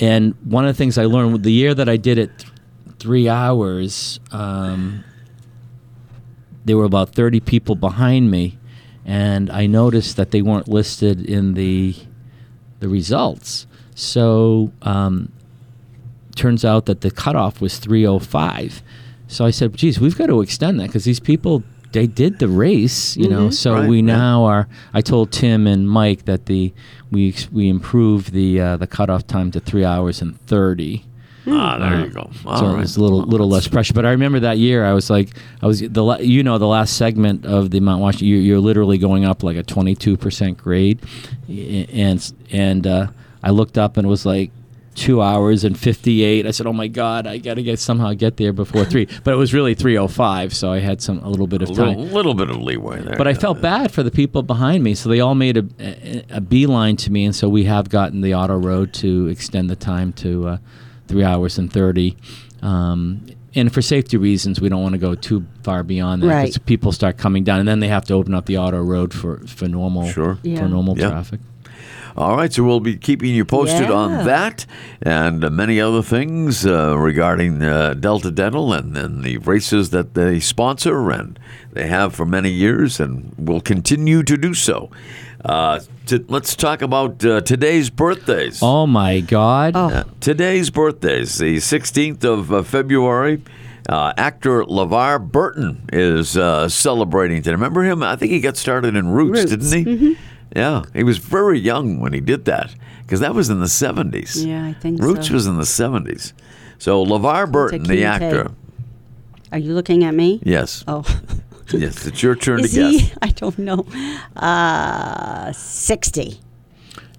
[0.00, 2.52] and one of the things I learned the year that I did it th-
[2.98, 5.04] three hours, um,
[6.64, 8.58] there were about 30 people behind me.
[9.04, 11.96] And I noticed that they weren't listed in the,
[12.80, 13.66] the results.
[13.94, 15.32] So um,
[16.36, 18.82] turns out that the cutoff was 305.
[19.26, 21.62] So I said, geez, we've got to extend that because these people,
[21.92, 23.50] they did the race, you know.
[23.50, 24.02] So Right, we yeah.
[24.16, 26.72] now are, I told Tim and Mike that the,
[27.10, 31.04] we, we improved the, uh, the cutoff time to three hours and 30
[31.50, 32.30] Ah, there you go.
[32.44, 32.76] All so right.
[32.76, 33.94] was a little little less pressure.
[33.94, 35.30] But I remember that year, I was like,
[35.62, 38.98] I was the you know the last segment of the Mount Washington, you're, you're literally
[38.98, 41.00] going up like a 22 percent grade,
[41.48, 43.06] and and uh,
[43.42, 44.50] I looked up and was like
[44.98, 46.46] two hours and 58.
[46.46, 49.06] I said, oh my god, I got to get somehow get there before three.
[49.24, 51.86] But it was really 305, so I had some a little bit of a time.
[51.96, 53.16] little, little bit of leeway there.
[53.16, 56.24] But I felt bad for the people behind me, so they all made a, a,
[56.30, 59.76] a beeline to me, and so we have gotten the auto road to extend the
[59.76, 60.58] time to uh,
[61.06, 62.16] three hours and thirty.
[62.62, 66.26] Um, and for safety reasons, we don't want to go too far beyond that.
[66.26, 66.66] 'cause Right.
[66.66, 69.38] People start coming down, and then they have to open up the auto road for,
[69.46, 70.38] for normal Sure.
[70.42, 70.60] Yeah.
[70.60, 71.10] for normal Yeah.
[71.10, 71.40] traffic.
[72.16, 74.66] All right, so we'll be keeping you posted on that
[75.02, 80.14] and uh, many other things uh, regarding uh, Delta Dental and, and the races that
[80.14, 81.38] they sponsor and
[81.72, 84.90] they have for many years and will continue to do so.
[85.44, 88.60] Uh, to, let's talk about uh, today's birthdays.
[88.62, 89.76] Oh my God!
[89.76, 89.88] Oh.
[89.88, 93.42] Uh, today's birthdays, the 16th of uh, February.
[93.88, 97.52] Uh, actor LeVar Burton is uh, celebrating today.
[97.52, 98.02] Remember him?
[98.02, 99.66] I think he got started in Roots, Roots.
[99.68, 100.18] didn't he?
[100.56, 104.44] Yeah, he was very young when he did that because that was in the 70s.
[104.46, 105.34] Yeah, I think Roots so.
[105.34, 106.32] was in the 70s.
[106.78, 108.50] So LeVar Burton, the cute actor,
[109.52, 110.40] Are you looking at me?
[110.44, 110.84] yes.
[110.88, 111.04] Oh,
[111.72, 113.16] Yes, it's your turn Is to guess.
[113.22, 113.86] I don't know.
[114.34, 116.40] Uh, 60.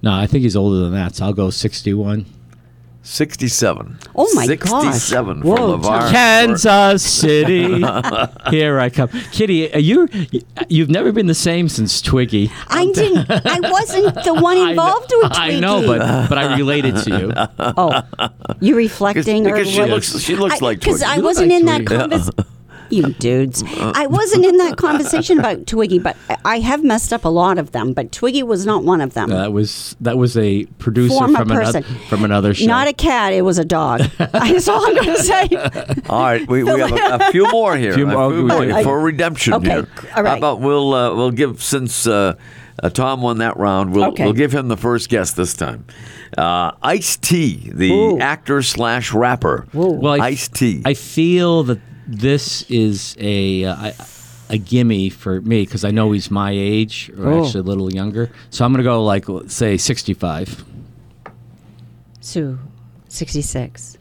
[0.01, 2.25] No, I think he's older than that, so I'll go 61.
[3.01, 3.97] 67.
[4.15, 4.83] Oh, my gosh.
[4.93, 6.11] 67 Whoa, for LeVar.
[6.11, 7.81] Kansas City.
[8.49, 9.09] Here I come.
[9.31, 10.07] Kitty, are you
[10.67, 12.51] you've never been the same since Twiggy.
[12.67, 13.25] I didn't.
[13.45, 15.55] I wasn't the one involved with Twiggy.
[15.57, 17.33] I know, but but I related to you.
[17.59, 18.01] oh,
[18.59, 19.89] you're reflecting or Because she what?
[19.89, 21.97] looks, she looks like because I wasn't like in that Twiggy.
[21.97, 22.45] conversation.
[22.89, 27.29] You dudes, I wasn't in that conversation about Twiggy, but I have messed up a
[27.29, 27.93] lot of them.
[27.93, 29.29] But Twiggy was not one of them.
[29.29, 32.65] That was that was a producer Former from another from another show.
[32.65, 34.01] Not a cat; it was a dog.
[34.17, 35.49] That's all I'm going to say.
[36.09, 37.93] All right, we, we have a, a few more here.
[37.93, 38.71] Few a more, few okay.
[38.71, 39.87] more for redemption Okay, here.
[40.15, 40.29] all right.
[40.31, 42.35] How about we'll uh, we'll give since uh,
[42.81, 44.23] uh, Tom won that round, we'll Okay.
[44.23, 45.85] we'll give him the first guess this time.
[46.37, 48.19] Uh, Ice T, the Ooh.
[48.19, 49.67] actor slash rapper.
[49.73, 50.81] Well, I- Ice T.
[50.85, 51.79] I feel that
[52.11, 53.95] this is a uh, I-
[54.51, 57.43] a gimme for me because I know he's my age or Oh.
[57.45, 58.31] actually a little younger.
[58.49, 60.65] So I'm gonna go like let's say 65.
[62.21, 62.57] Sue,
[63.07, 63.97] sixty-six.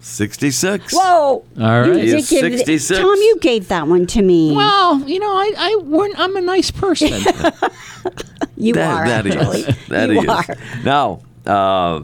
[0.00, 0.92] Sixty-six.
[0.94, 1.00] Whoa!
[1.00, 1.86] All right.
[1.86, 2.98] You He did is give- 66.
[3.00, 4.52] Tom, you gave that one to me.
[4.56, 7.08] Well, you know, I, I weren't, I'm a nice person.
[8.56, 9.60] you That, are that he actually.
[9.60, 9.86] is.
[9.88, 10.44] That you he are.
[10.84, 12.02] Now, uh,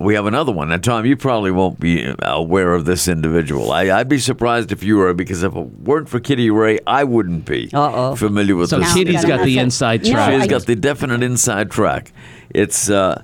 [0.00, 0.70] we have another one.
[0.70, 3.70] Now, Tom, you probably won't be aware of this individual.
[3.70, 7.04] I, I'd be surprised if you were, because if it weren't for Kitty Rae, I
[7.04, 8.16] wouldn't be Uh-oh.
[8.16, 8.94] familiar with So this.
[8.94, 10.40] Now I'm got the inside No, track.
[10.40, 12.12] She's got the definite inside track.
[12.48, 13.22] It's uh,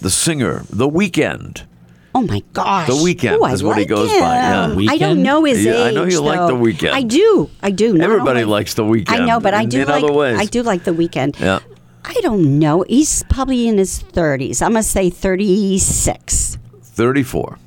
[0.00, 1.64] the singer, The Weeknd.
[2.12, 2.88] Oh my gosh!
[2.88, 4.68] The Weeknd Ooh, I is what he like goes by, yeah.
[4.72, 4.88] him.
[4.90, 5.94] I don't know his Yeah, I age.
[5.94, 6.90] know you like The Weeknd.
[6.90, 7.48] I do.
[7.62, 7.98] I do.
[8.00, 9.10] Everybody only- likes The Weeknd.
[9.10, 10.02] I know, but I do in like.
[10.02, 10.36] other ways.
[10.38, 11.38] I do like the weekend.
[11.38, 11.60] Yeah.
[12.04, 12.82] I don't know.
[12.88, 14.62] He's probably in his thirties.
[14.62, 16.58] I'm gonna say thirty-six.
[16.82, 17.58] 34.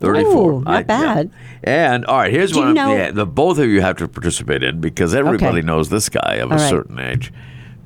[0.00, 0.52] 34.
[0.52, 0.82] Ooh, not I- yeah.
[0.82, 1.30] bad.
[1.64, 3.96] And all right, here's Do one you I'm- know- yeah, the both of you have
[3.96, 5.66] to participate in because everybody Okay.
[5.66, 6.68] knows this guy of a All right.
[6.70, 7.32] certain age.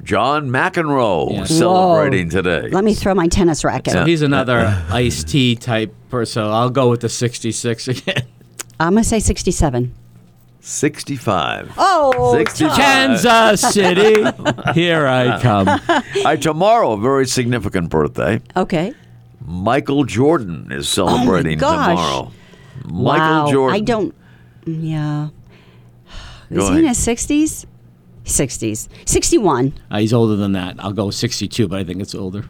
[0.02, 1.44] John McEnroe Yeah.
[1.44, 2.42] celebrating Whoa.
[2.42, 2.68] today.
[2.70, 3.92] Let me throw my tennis racket.
[3.92, 6.32] so he's another Ice T type person.
[6.32, 8.22] So I'll go with the 66 again.
[8.80, 9.92] I'm gonna say sixty-seven.
[10.60, 11.72] 65.
[11.78, 12.76] Oh, 65.
[12.76, 14.22] Kansas City.
[14.74, 15.68] Here I come.
[15.68, 18.40] All right, tomorrow, a very significant birthday.
[18.56, 18.92] Okay.
[19.44, 21.88] Michael Jordan is celebrating Oh gosh.
[21.88, 22.32] tomorrow.
[22.84, 23.02] Michael
[23.44, 23.50] wow.
[23.50, 23.74] Jordan.
[23.76, 24.14] I don't.
[24.66, 25.28] Yeah.
[26.52, 27.66] Go Is he in his sixties?
[28.24, 28.88] Sixties.
[29.06, 29.72] Sixty-one.
[29.90, 30.76] Uh, he's older than that.
[30.78, 32.44] I'll go 62, but I think it's older.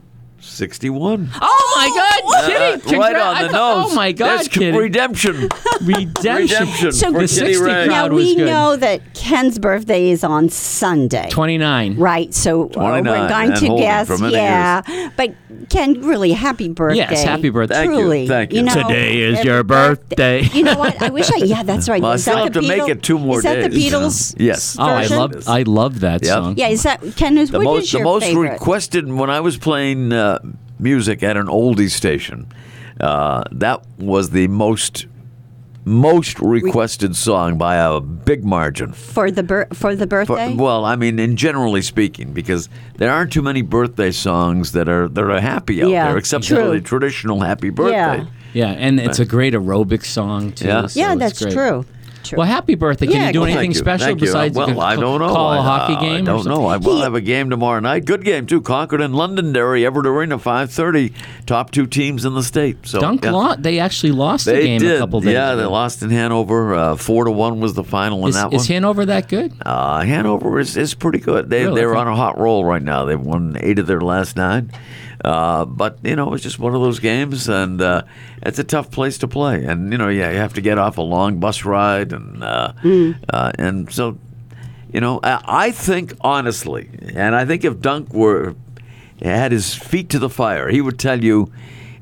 [0.61, 1.31] 61.
[1.41, 2.47] Oh my God,
[2.83, 2.97] Kitty!
[2.97, 3.93] Uh, right on I the thought- nose.
[3.93, 4.77] Oh my God, There's Kitty!
[4.77, 5.49] redemption.
[5.81, 6.37] Redemption.
[6.37, 7.87] Redemption So- for The Kitty 60 Ray.
[7.87, 8.47] crowd Now was we good.
[8.47, 11.29] know that Ken's birthday is on Sunday.
[11.31, 11.97] 29.
[11.97, 15.11] Right, so uh, 29 we're going and to holding guess, for many yeah.
[15.17, 15.35] But
[15.71, 16.99] Ken, really, happy birthday!
[16.99, 17.75] Yes, happy birthday.
[17.75, 18.63] Thank you, Truly, thank you.
[18.63, 20.43] know, Today is your birthday.
[20.43, 21.01] You know what?
[21.01, 21.37] I wish I.
[21.37, 22.01] Yeah, that's right.
[22.03, 23.63] Well, I Is still that have the to make Beatles- it two more Is that
[23.63, 24.01] the days, you know.
[24.07, 24.35] Beatles?
[24.41, 24.77] Yes.
[24.79, 25.19] Oh, I version?
[25.19, 26.33] love I love that Yep.
[26.33, 26.55] song.
[26.57, 27.37] Yeah, is that Ken?
[27.39, 28.53] Is The what most, is the your most favorite?
[28.53, 30.39] requested when I was playing uh,
[30.81, 32.47] music at an oldies station.
[33.01, 35.07] Uh, that was the most
[35.87, 38.93] most requested song by a big margin.
[38.93, 40.55] for the bir- for the For- birthday.
[40.55, 42.69] well, I mean, in generally speaking, because
[42.99, 46.45] there aren't too many birthday songs that are that are happy out Yeah, there, except
[46.45, 46.57] true.
[46.59, 47.93] for the traditional happy birthday.
[48.19, 48.25] Yeah.
[48.53, 50.67] Yeah, and it's a great aerobic song too.
[50.67, 50.87] Yeah.
[50.89, 51.55] so yeah, that's great.
[51.55, 51.87] true.
[52.23, 52.39] True.
[52.39, 53.07] Well, happy birthday!
[53.07, 54.27] Can Yeah, you do well, anything Thank special thank you.
[54.27, 55.29] besides well, you can I don't know.
[55.29, 56.23] call a I, hockey I game?
[56.23, 56.67] or don't know.
[56.67, 56.93] I something?
[56.93, 58.05] will have a game tomorrow night.
[58.05, 58.61] Good game too.
[58.61, 61.13] Concord and Londonderry, Everett Arena, five thirty.
[61.47, 62.87] Top two teams in the state.
[62.87, 63.31] So Dunk yeah.
[63.33, 64.97] lo- They actually lost the They game did.
[64.97, 65.61] a couple days yeah, ago.
[65.63, 66.75] they lost in Hanover.
[66.75, 68.61] Uh, four to one was the final in Is, that is one.
[68.61, 69.53] Is Hanover that good?
[69.65, 71.49] Uh, Hanover is, is pretty good.
[71.51, 71.81] They Really?
[71.81, 72.01] they're Okay.
[72.01, 73.05] on a hot roll right now.
[73.07, 74.71] They've won eight of their last nine.
[75.25, 78.03] Uh, but you know, it's just one of those games, and uh,
[78.43, 79.65] it's a tough place to play.
[79.65, 82.73] And you know, yeah, you have to get off a long bus ride, and uh,
[83.29, 84.19] uh, and so,
[84.93, 88.55] you know, I, I think honestly, and I think if Dunk were
[89.23, 91.53] had his feet to the fire, he would tell you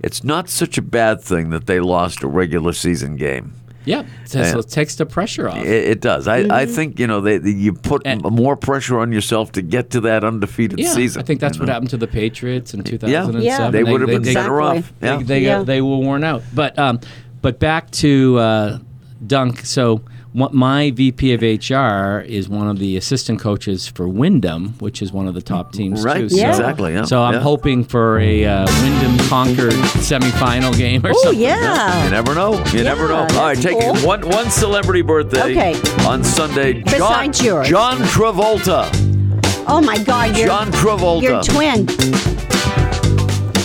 [0.01, 3.55] it's not such a bad thing that they lost a regular season game.
[3.89, 5.57] Yeah, so, so it takes the pressure off.
[5.59, 6.29] It, it does.
[6.29, 9.63] I, I think you know they, they- you put And- more pressure on yourself to
[9.63, 11.23] get to that undefeated yeah, season.
[11.23, 11.73] I think that's what know?
[11.73, 13.43] happened to the Patriots in 2007.
[13.43, 13.59] Yeah.
[13.59, 13.71] yeah.
[13.71, 14.79] They would have been they, better Exactly.
[14.79, 14.93] off.
[15.01, 15.17] Yeah.
[15.17, 15.63] They, they, Yeah.
[15.63, 16.43] they were worn out.
[16.55, 17.01] But um,
[17.41, 18.79] but back to uh,
[19.27, 19.61] Dunk.
[19.61, 20.03] So what
[20.39, 25.27] my VP of HR is one of the assistant coaches for Windham, which is one
[25.27, 26.29] of the top teams right.
[26.29, 26.37] too.
[26.37, 26.51] Yeah.
[26.51, 26.93] Exactly.
[26.93, 27.05] Yeah.
[27.05, 27.41] So I'm yeah.
[27.41, 31.45] hoping for a uh, Windham Concord semifinal game or something.
[31.45, 32.05] oh something.
[32.05, 32.65] You never know.
[32.67, 33.17] You never know.
[33.17, 33.97] All right, that's take cool.
[34.07, 35.75] one one celebrity birthday Okay.
[36.07, 36.75] on Sunday.
[36.75, 37.69] John, Besides yours.
[37.69, 38.89] John Travolta.
[39.67, 41.23] Oh my God, you're John Travolta.
[41.23, 41.89] you're twin.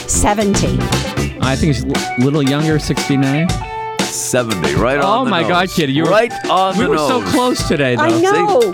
[0.08, 0.78] Seventy.
[1.42, 3.48] I think he's a little younger, 69.
[4.14, 4.76] 70.
[4.76, 5.26] Right oh on the city.
[5.26, 5.50] Oh my nose.
[5.50, 7.08] God, kid, you were right on We were nose.
[7.08, 8.04] so close today, though.
[8.04, 8.72] I know.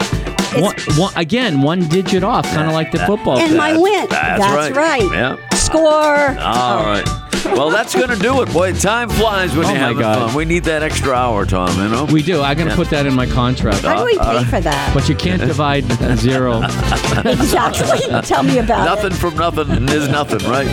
[0.61, 3.37] One, one, again, one digit off, kind of like the football.
[3.37, 4.07] and my win.
[4.09, 5.01] That's That's, right.
[5.01, 5.11] right.
[5.11, 5.49] Yeah.
[5.51, 5.81] Score.
[5.83, 6.85] All oh.
[6.85, 7.07] right.
[7.45, 8.51] Well, that's going to do it.
[8.51, 10.27] Boy, time flies when Oh, you're my having God.
[10.27, 10.35] fun.
[10.35, 12.05] We need that extra hour, Tom, you know?
[12.05, 12.41] We do.
[12.41, 13.83] I'm going to put that in my contract.
[13.83, 14.93] How do we uh, uh, pay for that?
[14.93, 15.85] But you can't divide
[16.17, 16.57] zero.
[17.25, 17.99] exactly.
[18.23, 19.17] Tell me about Nothing it.
[19.17, 20.67] from nothing is nothing, right?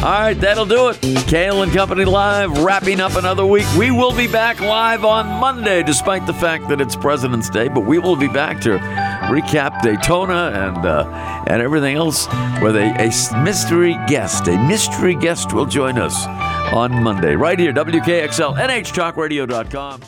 [0.00, 1.26] All right, that'll do it.
[1.26, 3.66] Cail and Company Live, wrapping up another week.
[3.76, 7.80] We will be back live on Monday, despite the fact that it's President's Day, but
[7.80, 8.78] we will be back to
[9.28, 12.28] recap Daytona and uh, and everything else
[12.62, 14.46] with a mystery guest.
[14.46, 16.26] A mystery guest will join us
[16.72, 20.00] on Monday, right here, WKXL, NHTalkRadio.com.